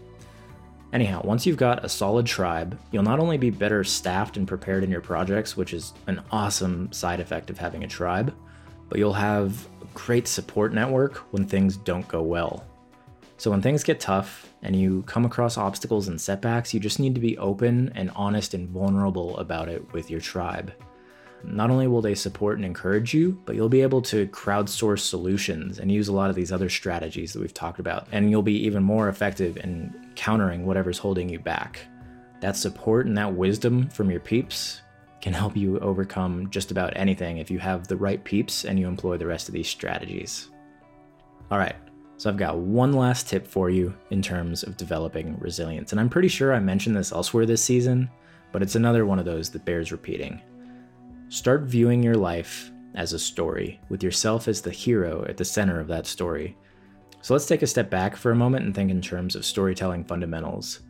Anyhow, 0.93 1.21
once 1.25 1.45
you've 1.45 1.58
got 1.58 1.84
a 1.84 1.89
solid 1.89 2.25
tribe, 2.25 2.80
you'll 2.91 3.04
not 3.04 3.19
only 3.19 3.38
be 3.38 3.49
better 3.49 3.84
staffed 3.84 4.38
and 4.38 4.47
prepared 4.47 4.86
in 4.86 4.89
your 4.89 5.01
projects, 5.01 5.58
which 5.58 5.73
is 5.73 5.91
an 6.08 6.21
awesome 6.32 6.89
side 6.93 7.19
effect 7.19 7.49
of 7.49 7.58
having 7.58 7.84
a 7.84 7.89
tribe, 7.89 8.34
but 8.88 8.97
you'll 8.97 9.12
have 9.12 9.67
a 9.82 9.86
great 9.93 10.30
support 10.30 10.73
network 10.73 11.17
when 11.34 11.45
things 11.45 11.75
don't 11.75 12.08
go 12.08 12.21
well. 12.21 12.63
So 13.36 13.51
when 13.51 13.62
things 13.62 13.84
get 13.84 13.99
tough 13.99 14.47
and 14.62 14.77
you 14.77 15.04
come 15.08 15.25
across 15.25 15.58
obstacles 15.58 16.08
and 16.08 16.21
setbacks, 16.21 16.73
you 16.73 16.80
just 16.80 17.01
need 17.01 17.15
to 17.15 17.21
be 17.21 17.38
open 17.38 17.91
and 17.95 18.12
honest 18.15 18.54
and 18.54 18.69
vulnerable 18.69 19.36
about 19.39 19.67
it 19.67 19.91
with 19.91 20.10
your 20.10 20.21
tribe. 20.21 20.71
Not 21.43 21.69
only 21.69 21.88
will 21.88 22.01
they 22.01 22.15
support 22.15 22.58
and 22.58 22.65
encourage 22.65 23.13
you, 23.13 23.41
but 23.45 23.56
you'll 23.56 23.69
be 23.69 23.82
able 23.82 24.01
to 24.04 24.27
crowdsource 24.27 24.99
solutions 24.99 25.80
and 25.80 25.91
use 25.91 26.08
a 26.08 26.13
lot 26.13 26.30
of 26.30 26.36
these 26.36 26.51
other 26.51 26.69
strategies 26.69 27.34
that 27.34 27.39
we've 27.39 27.54
talked 27.54 27.80
about. 27.80 28.08
And 28.12 28.30
you'll 28.30 28.41
be 28.41 28.65
even 28.65 28.84
more 28.84 29.10
effective 29.10 29.58
in 29.58 29.93
countering 30.15 30.65
whatever's 30.65 30.97
holding 30.97 31.30
you 31.30 31.39
back. 31.39 31.80
That 32.41 32.56
support 32.56 33.06
and 33.06 33.17
that 33.17 33.34
wisdom 33.34 33.89
from 33.89 34.10
your 34.10 34.19
peeps 34.19 34.82
can 35.21 35.34
help 35.34 35.56
you 35.56 35.80
overcome 35.80 36.49
just 36.49 36.71
about 36.71 36.93
anything 36.95 37.38
if 37.38 37.51
you 37.51 37.60
have 37.60 37.88
the 37.88 37.97
right 37.97 38.23
peeps 38.23 38.65
and 38.65 38.80
you 38.80 38.88
employ 38.88 39.17
the 39.17 39.27
rest 39.27 39.47
of 39.47 39.54
these 39.54 39.67
strategies. 39.67 40.49
All 41.51 41.60
right, 41.60 41.75
so 42.17 42.30
I've 42.30 42.38
got 42.38 42.58
one 42.58 42.93
last 42.93 43.27
tip 43.27 43.45
for 43.45 43.69
you 43.69 43.93
in 44.10 44.21
terms 44.21 44.63
of 44.63 44.77
developing 44.77 45.38
resilience. 45.39 45.91
And 45.91 45.99
I'm 45.99 46.10
pretty 46.10 46.27
sure 46.27 46.54
I 46.54 46.60
mentioned 46.60 46.95
this 46.95 47.12
elsewhere 47.12 47.45
this 47.45 47.63
season, 47.63 48.10
but 48.51 48.63
it's 48.63 48.75
another 48.75 49.06
one 49.06 49.19
of 49.19 49.25
those 49.25 49.49
that 49.51 49.65
bears 49.65 49.91
repeating 49.91 50.41
Start 51.32 51.62
viewing 51.62 52.04
your 52.04 52.17
life 52.17 52.74
as 52.94 53.13
a 53.13 53.20
story, 53.20 53.80
with 53.88 54.04
yourself 54.04 54.50
as 54.50 54.62
the 54.62 54.70
hero 54.70 55.24
at 55.30 55.38
the 55.38 55.46
center 55.46 55.80
of 55.80 55.88
that 55.88 56.06
story. 56.06 56.58
So 57.22 57.34
let's 57.34 57.46
take 57.46 57.62
a 57.62 57.67
step 57.67 57.89
back 57.89 58.17
for 58.17 58.32
a 58.32 58.36
moment 58.36 58.65
and 58.65 58.76
think 58.76 58.91
in 58.91 59.02
terms 59.02 59.38
of 59.38 59.46
storytelling 59.46 60.04
fundamentals. 60.04 60.82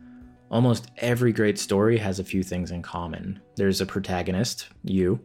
Almost 0.50 0.90
every 0.96 1.32
great 1.32 1.60
story 1.60 1.96
has 1.98 2.18
a 2.18 2.24
few 2.24 2.42
things 2.42 2.72
in 2.72 2.82
common. 2.82 3.40
There's 3.54 3.80
a 3.80 3.86
protagonist, 3.86 4.66
you, 4.82 5.20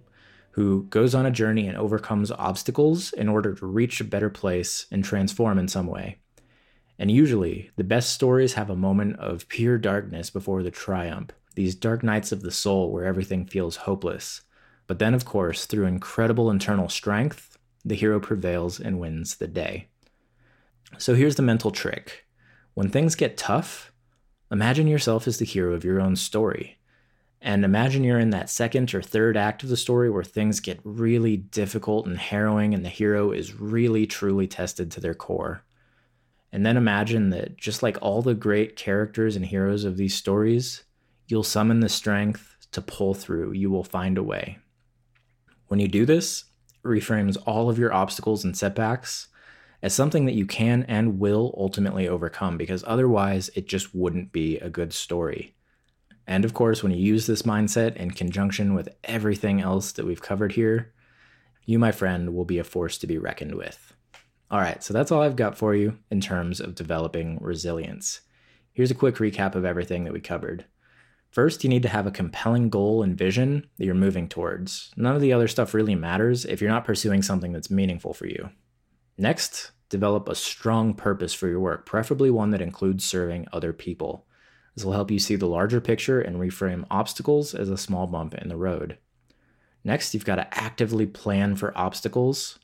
who 0.51 0.83
goes 0.91 1.15
on 1.15 1.25
a 1.25 1.31
journey 1.31 1.67
and 1.67 1.79
overcomes 1.79 2.29
obstacles 2.29 3.11
in 3.13 3.27
order 3.27 3.55
to 3.55 3.65
reach 3.65 3.99
a 3.99 4.03
better 4.03 4.29
place 4.29 4.85
and 4.91 5.03
transform 5.03 5.57
in 5.57 5.67
some 5.67 5.87
way. 5.87 6.19
And 6.99 7.09
usually, 7.09 7.71
the 7.75 7.83
best 7.83 8.13
stories 8.13 8.53
have 8.53 8.69
a 8.69 8.75
moment 8.75 9.17
of 9.17 9.49
pure 9.49 9.79
darkness 9.79 10.29
before 10.29 10.61
the 10.61 10.69
triumph, 10.69 11.31
these 11.55 11.73
dark 11.73 12.03
nights 12.03 12.31
of 12.31 12.43
the 12.43 12.51
soul 12.51 12.91
where 12.91 13.05
everything 13.05 13.47
feels 13.47 13.77
hopeless. 13.77 14.41
But 14.87 14.99
then, 14.99 15.13
of 15.13 15.25
course, 15.25 15.65
through 15.65 15.85
incredible 15.85 16.49
internal 16.49 16.89
strength, 16.89 17.57
the 17.83 17.95
hero 17.95 18.19
prevails 18.19 18.79
and 18.79 18.99
wins 18.99 19.35
the 19.35 19.47
day. 19.47 19.87
So 20.97 21.13
here's 21.13 21.35
the 21.35 21.41
mental 21.41 21.71
trick 21.71 22.25
when 22.73 22.89
things 22.89 23.15
get 23.15 23.37
tough, 23.37 23.91
imagine 24.51 24.87
yourself 24.87 25.27
as 25.27 25.39
the 25.39 25.45
hero 25.45 25.73
of 25.73 25.83
your 25.83 25.99
own 25.99 26.15
story. 26.15 26.77
And 27.41 27.65
imagine 27.65 28.03
you're 28.03 28.19
in 28.19 28.31
that 28.31 28.49
second 28.49 28.93
or 28.93 29.01
third 29.01 29.37
act 29.37 29.63
of 29.63 29.69
the 29.69 29.77
story 29.77 30.09
where 30.09 30.23
things 30.23 30.59
get 30.59 30.79
really 30.83 31.37
difficult 31.37 32.05
and 32.05 32.17
harrowing, 32.17 32.73
and 32.73 32.83
the 32.85 32.89
hero 32.89 33.31
is 33.31 33.59
really 33.59 34.07
truly 34.07 34.47
tested 34.47 34.91
to 34.91 34.99
their 34.99 35.13
core. 35.13 35.63
And 36.51 36.65
then 36.65 36.77
imagine 36.77 37.29
that 37.31 37.57
just 37.57 37.83
like 37.83 37.97
all 38.01 38.21
the 38.21 38.33
great 38.33 38.75
characters 38.75 39.35
and 39.35 39.45
heroes 39.45 39.83
of 39.83 39.97
these 39.97 40.15
stories, 40.15 40.83
you'll 41.27 41.43
summon 41.43 41.81
the 41.81 41.89
strength 41.89 42.55
to 42.71 42.81
pull 42.81 43.13
through. 43.13 43.51
You 43.51 43.69
will 43.69 43.83
find 43.83 44.17
a 44.17 44.23
way. 44.23 44.57
When 45.67 45.79
you 45.79 45.87
do 45.87 46.05
this, 46.05 46.45
it 46.83 46.87
reframes 46.87 47.37
all 47.45 47.69
of 47.69 47.79
your 47.79 47.93
obstacles 47.93 48.43
and 48.43 48.55
setbacks 48.55 49.27
as 49.81 49.93
something 49.93 50.25
that 50.25 50.33
you 50.33 50.45
can 50.45 50.83
and 50.87 51.19
will 51.19 51.53
ultimately 51.57 52.07
overcome 52.07 52.57
because 52.57 52.83
otherwise 52.87 53.49
it 53.55 53.67
just 53.67 53.93
wouldn't 53.93 54.31
be 54.31 54.57
a 54.57 54.69
good 54.69 54.93
story. 54.93 55.55
And 56.25 56.43
of 56.43 56.53
course, 56.53 56.83
when 56.83 56.91
you 56.91 56.97
use 56.97 57.25
this 57.25 57.43
mindset 57.43 57.95
in 57.95 58.11
conjunction 58.11 58.73
with 58.73 58.89
everything 59.03 59.61
else 59.61 59.91
that 59.93 60.05
we've 60.05 60.21
covered 60.21 60.53
here, 60.53 60.93
you, 61.65 61.79
my 61.79 61.91
friend, 61.91 62.33
will 62.33 62.45
be 62.45 62.59
a 62.59 62.63
force 62.63 62.97
to 62.97 63.07
be 63.07 63.17
reckoned 63.17 63.55
with. 63.55 63.93
All 64.49 64.59
right, 64.59 64.81
so 64.81 64.93
that's 64.93 65.11
all 65.11 65.21
I've 65.21 65.35
got 65.35 65.57
for 65.57 65.75
you 65.75 65.97
in 66.09 66.21
terms 66.21 66.59
of 66.59 66.75
developing 66.75 67.37
resilience. 67.41 68.21
Here's 68.73 68.91
a 68.91 68.95
quick 68.95 69.15
recap 69.15 69.55
of 69.55 69.65
everything 69.65 70.03
that 70.05 70.13
we 70.13 70.21
covered. 70.21 70.65
First, 71.29 71.63
you 71.63 71.69
need 71.69 71.83
to 71.83 71.89
have 71.89 72.07
a 72.07 72.11
compelling 72.11 72.69
goal 72.69 73.03
and 73.03 73.17
vision 73.17 73.67
that 73.77 73.85
you're 73.85 73.93
moving 73.93 74.27
towards. 74.27 74.91
None 74.95 75.15
of 75.15 75.21
the 75.21 75.33
other 75.33 75.47
stuff 75.47 75.73
really 75.73 75.95
matters 75.95 76.45
if 76.45 76.61
you're 76.61 76.69
not 76.69 76.85
pursuing 76.85 77.21
something 77.21 77.51
that's 77.51 77.69
meaningful 77.69 78.13
for 78.13 78.25
you. 78.25 78.49
Next, 79.17 79.71
develop 79.89 80.27
a 80.27 80.35
strong 80.35 80.93
purpose 80.93 81.33
for 81.33 81.47
your 81.47 81.59
work, 81.59 81.85
preferably 81.85 82.29
one 82.29 82.51
that 82.51 82.61
includes 82.61 83.05
serving 83.05 83.47
other 83.51 83.73
people. 83.73 84.25
This 84.75 84.85
will 84.85 84.93
help 84.93 85.09
you 85.11 85.19
see 85.19 85.35
the 85.35 85.47
larger 85.47 85.81
picture 85.81 86.21
and 86.21 86.37
reframe 86.37 86.85
obstacles 86.91 87.55
as 87.55 87.69
a 87.69 87.77
small 87.77 88.05
bump 88.07 88.35
in 88.35 88.47
the 88.47 88.57
road. 88.57 88.97
Next, 89.83 90.13
you've 90.13 90.25
got 90.25 90.35
to 90.35 90.57
actively 90.57 91.05
plan 91.05 91.55
for 91.55 91.75
obstacles 91.77 92.59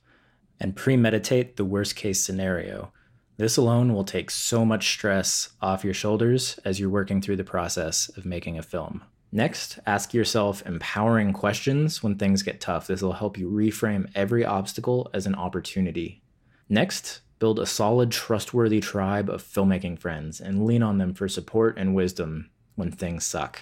and 0.60 0.76
premeditate 0.76 1.56
the 1.56 1.66
worst 1.66 1.96
case 1.96 2.24
scenario. 2.24 2.94
This 3.38 3.58
alone 3.58 3.94
will 3.94 4.04
take 4.04 4.30
so 4.30 4.64
much 4.64 4.92
stress 4.92 5.50
off 5.60 5.84
your 5.84 5.94
shoulders 5.94 6.60
as 6.64 6.80
you're 6.80 6.90
working 6.90 7.20
through 7.20 7.38
the 7.38 7.44
process 7.44 8.10
of 8.16 8.26
making 8.26 8.60
a 8.60 8.64
film. 8.64 9.04
Next, 9.32 9.80
ask 9.88 10.14
yourself 10.14 10.64
empowering 10.68 11.34
questions 11.34 12.04
when 12.04 12.16
things 12.16 12.44
get 12.44 12.62
tough. 12.62 12.86
This 12.86 13.02
will 13.02 13.14
help 13.14 13.36
you 13.36 13.50
reframe 13.50 14.08
every 14.14 14.46
obstacle 14.46 15.10
as 15.16 15.26
an 15.26 15.34
opportunity. 15.34 16.22
Next, 16.70 17.22
build 17.40 17.60
a 17.60 17.66
solid, 17.66 18.12
trustworthy 18.12 18.80
tribe 18.80 19.32
of 19.32 19.42
filmmaking 19.42 19.98
friends 19.98 20.40
and 20.40 20.68
lean 20.68 20.84
on 20.84 21.00
them 21.00 21.16
for 21.16 21.28
support 21.28 21.80
and 21.80 21.96
wisdom 21.96 22.52
when 22.76 22.92
things 22.92 23.26
suck. 23.26 23.62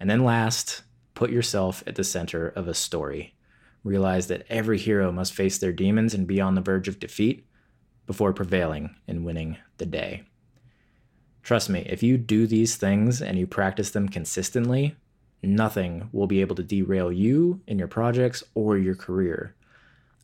And 0.00 0.08
then 0.08 0.24
last, 0.24 0.82
put 1.14 1.30
yourself 1.30 1.82
at 1.86 1.96
the 1.96 2.04
center 2.04 2.48
of 2.48 2.66
a 2.66 2.74
story. 2.74 3.34
Realize 3.84 4.28
that 4.28 4.46
every 4.48 4.78
hero 4.78 5.12
must 5.12 5.34
face 5.34 5.58
their 5.58 5.72
demons 5.72 6.14
and 6.14 6.26
be 6.26 6.40
on 6.40 6.54
the 6.54 6.62
verge 6.62 6.88
of 6.88 6.98
defeat 6.98 7.47
before 8.08 8.32
prevailing 8.32 8.96
and 9.06 9.24
winning 9.24 9.58
the 9.76 9.86
day. 9.86 10.24
Trust 11.42 11.68
me, 11.68 11.86
if 11.88 12.02
you 12.02 12.16
do 12.16 12.46
these 12.46 12.74
things 12.74 13.22
and 13.22 13.38
you 13.38 13.46
practice 13.46 13.90
them 13.90 14.08
consistently, 14.08 14.96
nothing 15.42 16.08
will 16.10 16.26
be 16.26 16.40
able 16.40 16.56
to 16.56 16.62
derail 16.62 17.12
you 17.12 17.60
in 17.66 17.78
your 17.78 17.86
projects 17.86 18.42
or 18.54 18.78
your 18.78 18.94
career. 18.94 19.54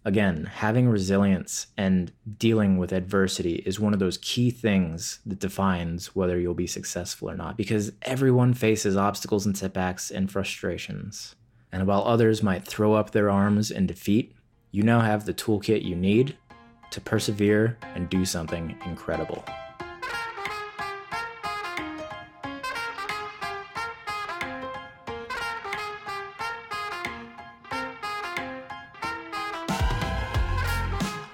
Again, 0.03 0.44
having 0.44 0.88
resilience 0.88 1.66
and 1.77 2.11
dealing 2.38 2.79
with 2.79 2.92
adversity 2.92 3.57
is 3.66 3.79
one 3.79 3.92
of 3.92 4.01
those 4.01 4.18
key 4.18 4.51
things 4.51 5.20
that 5.27 5.38
defines 5.38 6.16
whether 6.16 6.40
you'll 6.40 6.55
be 6.55 6.66
successful 6.66 7.31
or 7.31 7.37
not, 7.37 7.57
because 7.59 7.92
everyone 8.03 8.55
faces 8.55 8.97
obstacles 8.97 9.44
and 9.44 9.57
setbacks 9.57 10.11
and 10.11 10.33
frustrations. 10.33 11.37
And 11.70 11.87
while 11.87 12.05
others 12.05 12.42
might 12.42 12.66
throw 12.66 12.94
up 12.94 13.11
their 13.11 13.31
arms 13.31 13.70
in 13.70 13.87
defeat, 13.87 14.35
you 14.70 14.83
now 14.83 15.01
have 15.01 15.25
the 15.27 15.35
toolkit 15.35 15.85
you 15.85 15.94
need 15.94 16.37
to 16.94 17.00
persevere 17.00 17.76
and 17.94 18.09
do 18.09 18.24
something 18.24 18.76
incredible. 18.87 19.44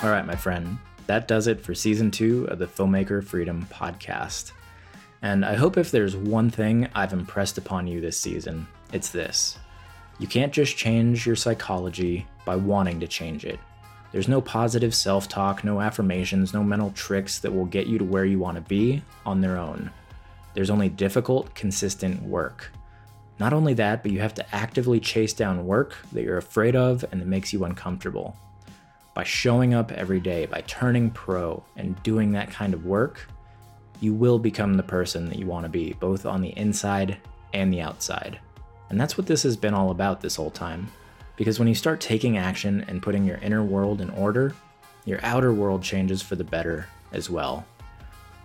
All 0.03 0.09
right, 0.09 0.25
my 0.25 0.35
friend, 0.35 0.79
that 1.07 1.29
does 1.29 1.46
it 1.46 1.61
for 1.61 1.75
season 1.75 2.11
two 2.11 2.46
of 2.46 2.59
the 2.59 2.66
Filmmaker 2.66 3.23
Freedom 3.23 3.66
Podcast. 3.70 4.53
And 5.20 5.44
I 5.44 5.57
hope 5.57 5.77
if 5.77 5.90
there's 5.90 6.16
one 6.16 6.49
thing 6.49 6.88
I've 6.94 7.12
impressed 7.12 7.59
upon 7.59 7.87
you 7.87 8.01
this 8.01 8.18
season, 8.18 8.66
it's 8.94 9.11
this. 9.11 9.59
You 10.18 10.27
can't 10.27 10.55
just 10.55 10.75
change 10.79 11.27
your 11.27 11.37
psychology 11.37 12.27
by 12.46 12.57
wanting 12.57 13.01
to 13.01 13.07
change 13.07 13.44
it. 13.44 13.61
There's 14.12 14.29
no 14.29 14.40
positive 14.40 14.94
self 14.94 15.29
talk, 15.29 15.62
no 15.62 15.81
affirmations, 15.81 16.53
no 16.53 16.64
mental 16.64 16.90
tricks 16.92 17.38
that 17.40 17.53
will 17.53 17.66
get 17.66 17.87
you 17.87 17.99
to 17.99 18.05
where 18.05 18.25
you 18.25 18.38
want 18.38 18.57
to 18.57 18.62
be 18.62 19.03
on 19.25 19.40
their 19.40 19.57
own. 19.57 19.90
There's 20.55 20.70
only 20.70 20.88
difficult, 20.88 21.55
consistent 21.55 22.23
work. 22.23 22.73
Not 23.38 23.53
only 23.53 23.75
that, 23.75 24.03
but 24.03 24.12
you 24.12 24.20
have 24.20 24.35
to 24.35 24.55
actively 24.55 25.01
chase 25.01 25.33
down 25.33 25.66
work 25.66 25.96
that 26.12 26.23
you're 26.23 26.37
afraid 26.37 26.77
of 26.77 27.05
and 27.11 27.20
that 27.20 27.27
makes 27.27 27.53
you 27.53 27.64
uncomfortable 27.64 28.37
by 29.14 29.25
showing 29.25 29.75
up 29.75 29.92
every 29.92 30.20
day, 30.20 30.46
by 30.46 30.62
turning 30.62 31.11
pro 31.11 31.62
and 31.77 32.01
doing 32.03 32.33
that 32.33 32.51
kind 32.51 32.75
of 32.75 32.87
work, 32.87 33.29
you 34.01 34.14
will 34.14 34.38
become 34.38 34.75
the 34.75 34.83
person 34.83 35.29
that 35.29 35.38
you 35.38 35.46
want 35.46 35.64
to 35.64 35.68
be, 35.68 35.92
both 35.94 36.25
on 36.25 36.40
the 36.40 36.57
inside 36.57 37.18
and 37.53 37.73
the 37.73 37.81
outside. 37.81 38.38
And 38.88 39.01
that's 39.01 39.18
what 39.18 39.27
this 39.27 39.42
has 39.42 39.57
been 39.57 39.75
all 39.75 39.90
about 39.90 40.20
this 40.20 40.37
whole 40.37 40.51
time. 40.51 40.90
Because 41.40 41.59
when 41.59 41.68
you 41.68 41.74
start 41.74 42.03
taking 42.03 42.37
action 42.37 42.85
and 42.87 43.03
putting 43.03 43.24
your 43.24 43.38
inner 43.38 43.64
world 43.64 44.03
in 44.03 44.11
order, 44.11 44.55
your 45.07 45.20
outer 45.22 45.55
world 45.55 45.83
changes 45.83 46.20
for 46.20 46.37
the 46.37 46.44
better 46.44 46.87
as 47.14 47.31
well. 47.31 47.64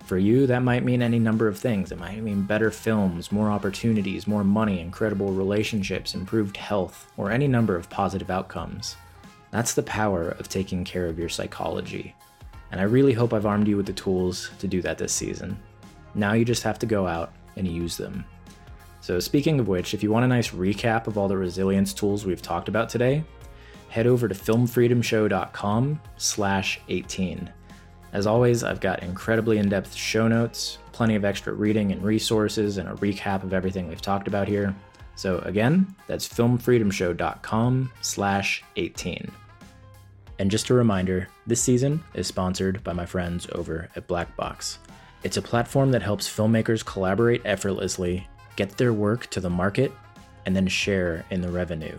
For 0.05 0.17
you, 0.17 0.47
that 0.47 0.63
might 0.63 0.86
mean 0.86 1.01
any 1.01 1.19
number 1.19 1.49
of 1.49 1.60
things. 1.60 1.91
It 1.91 1.99
might 1.99 2.23
mean 2.23 2.43
better 2.43 2.71
films, 2.71 3.34
more 3.34 3.51
opportunities, 3.51 4.27
more 4.27 4.45
money, 4.45 4.79
incredible 4.79 5.34
relationships, 5.34 6.15
improved 6.15 6.55
health, 6.55 7.12
or 7.17 7.31
any 7.31 7.49
number 7.49 7.75
of 7.75 7.89
positive 7.89 8.29
outcomes. 8.29 8.95
That's 9.51 9.73
the 9.73 9.84
power 9.84 10.29
of 10.29 10.47
taking 10.47 10.86
care 10.86 11.08
of 11.08 11.19
your 11.19 11.27
psychology. 11.27 12.15
And 12.71 12.79
I 12.79 12.86
really 12.86 13.12
hope 13.12 13.34
I've 13.34 13.45
armed 13.45 13.67
you 13.67 13.75
with 13.75 13.88
the 13.88 13.91
tools 13.91 14.51
to 14.60 14.69
do 14.69 14.81
that 14.84 14.97
this 14.97 15.12
season. 15.12 15.60
Now 16.13 16.31
you 16.31 16.45
just 16.45 16.63
have 16.63 16.79
to 16.79 16.86
go 16.86 17.08
out 17.08 17.34
and 17.58 17.67
use 17.67 17.97
them. 17.97 18.23
So, 19.06 19.20
speaking 19.20 19.60
of 19.60 19.68
which, 19.68 19.94
if 19.94 20.02
you 20.02 20.10
want 20.10 20.26
a 20.26 20.28
nice 20.28 20.50
recap 20.50 21.06
of 21.06 21.15
all 21.15 21.28
the 21.28 21.38
resilience 21.38 21.94
tools 21.94 22.26
we've 22.26 22.41
talked 22.41 22.68
about 22.68 22.89
today, 22.89 23.24
head 23.88 24.08
over 24.08 24.28
to 24.28 24.34
filmfreedomshow.com 24.34 26.02
slash 26.18 26.80
18. 26.89 27.54
As 28.13 28.26
always, 28.26 28.63
I've 28.63 28.80
got 28.80 29.04
incredibly 29.04 29.60
in-depth 29.60 29.94
show 29.94 30.28
notes, 30.28 30.80
plenty 30.91 31.13
of 31.13 31.24
extra 31.24 31.54
reading 31.54 31.91
and 31.91 32.02
resources, 32.02 32.80
and 32.80 32.89
a 32.89 32.94
recap 32.94 33.44
of 33.44 33.54
everything 33.54 33.88
we've 33.88 34.02
talked 34.02 34.28
about 34.28 34.48
here. 34.48 34.76
So 35.13 35.38
again, 35.46 35.86
that's 36.08 36.28
filmfreedomshow.com 36.28 37.91
slash 38.02 38.63
18. 38.76 39.32
And 40.39 40.50
just 40.50 40.72
a 40.72 40.74
reminder, 40.74 41.28
this 41.46 41.62
season 41.62 42.04
is 42.15 42.26
sponsored 42.26 42.84
by 42.84 42.94
my 42.94 43.06
friends 43.06 43.46
over 43.52 43.88
at 43.96 44.08
Blackbox. 44.08 44.80
It's 45.22 45.38
a 45.38 45.44
platform 45.44 45.91
that 45.91 46.02
helps 46.02 46.28
filmmakers 46.28 46.84
collaborate 46.84 47.44
effortlessly, 47.46 48.28
get 48.56 48.78
their 48.78 48.94
work 48.94 49.28
to 49.32 49.39
the 49.39 49.50
market, 49.50 49.91
and 50.46 50.56
then 50.56 50.68
share 50.68 51.26
in 51.30 51.41
the 51.41 51.50
revenue. 51.50 51.98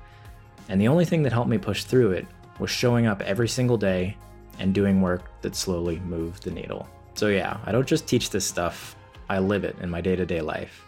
And 0.69 0.79
the 0.79 0.87
only 0.87 1.05
thing 1.05 1.23
that 1.23 1.33
helped 1.33 1.49
me 1.49 1.57
push 1.57 1.85
through 1.85 2.11
it 2.11 2.27
was 2.59 2.69
showing 2.69 3.07
up 3.07 3.21
every 3.21 3.47
single 3.47 3.77
day 3.77 4.15
and 4.59 4.75
doing 4.75 5.01
work 5.01 5.23
that 5.41 5.55
slowly 5.55 5.99
moved 6.01 6.43
the 6.43 6.51
needle. 6.51 6.87
So, 7.15 7.27
yeah, 7.27 7.57
I 7.65 7.71
don't 7.71 7.87
just 7.87 8.07
teach 8.07 8.29
this 8.29 8.45
stuff, 8.45 8.95
I 9.27 9.39
live 9.39 9.63
it 9.63 9.75
in 9.81 9.89
my 9.89 10.01
day 10.01 10.15
to 10.15 10.25
day 10.25 10.41
life. 10.41 10.85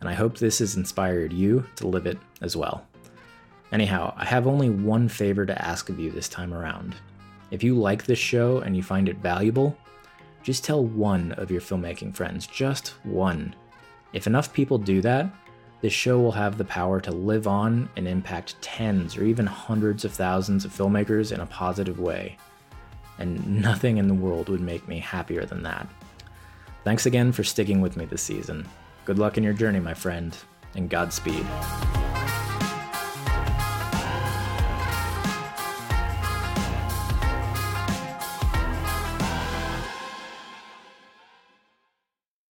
And 0.00 0.08
I 0.08 0.14
hope 0.14 0.38
this 0.38 0.60
has 0.60 0.76
inspired 0.76 1.32
you 1.32 1.64
to 1.76 1.86
live 1.86 2.06
it 2.06 2.18
as 2.40 2.56
well. 2.56 2.86
Anyhow, 3.70 4.14
I 4.16 4.24
have 4.24 4.46
only 4.46 4.70
one 4.70 5.08
favor 5.08 5.44
to 5.44 5.64
ask 5.66 5.90
of 5.90 6.00
you 6.00 6.10
this 6.10 6.28
time 6.28 6.54
around. 6.54 6.94
If 7.52 7.62
you 7.62 7.78
like 7.78 8.06
this 8.06 8.18
show 8.18 8.60
and 8.60 8.74
you 8.74 8.82
find 8.82 9.10
it 9.10 9.18
valuable, 9.18 9.76
just 10.42 10.64
tell 10.64 10.82
one 10.82 11.32
of 11.32 11.50
your 11.50 11.60
filmmaking 11.60 12.14
friends, 12.14 12.46
just 12.46 12.94
one. 13.04 13.54
If 14.14 14.26
enough 14.26 14.54
people 14.54 14.78
do 14.78 15.02
that, 15.02 15.30
this 15.82 15.92
show 15.92 16.18
will 16.18 16.32
have 16.32 16.56
the 16.56 16.64
power 16.64 16.98
to 17.02 17.10
live 17.10 17.46
on 17.46 17.90
and 17.96 18.08
impact 18.08 18.60
tens 18.62 19.18
or 19.18 19.24
even 19.24 19.44
hundreds 19.46 20.06
of 20.06 20.12
thousands 20.14 20.64
of 20.64 20.72
filmmakers 20.72 21.30
in 21.30 21.40
a 21.40 21.46
positive 21.46 22.00
way. 22.00 22.38
And 23.18 23.60
nothing 23.60 23.98
in 23.98 24.08
the 24.08 24.14
world 24.14 24.48
would 24.48 24.62
make 24.62 24.88
me 24.88 24.98
happier 24.98 25.44
than 25.44 25.62
that. 25.64 25.86
Thanks 26.84 27.04
again 27.04 27.32
for 27.32 27.44
sticking 27.44 27.82
with 27.82 27.98
me 27.98 28.06
this 28.06 28.22
season. 28.22 28.66
Good 29.04 29.18
luck 29.18 29.36
in 29.36 29.44
your 29.44 29.52
journey, 29.52 29.78
my 29.78 29.92
friend, 29.92 30.34
and 30.74 30.88
Godspeed. 30.88 31.44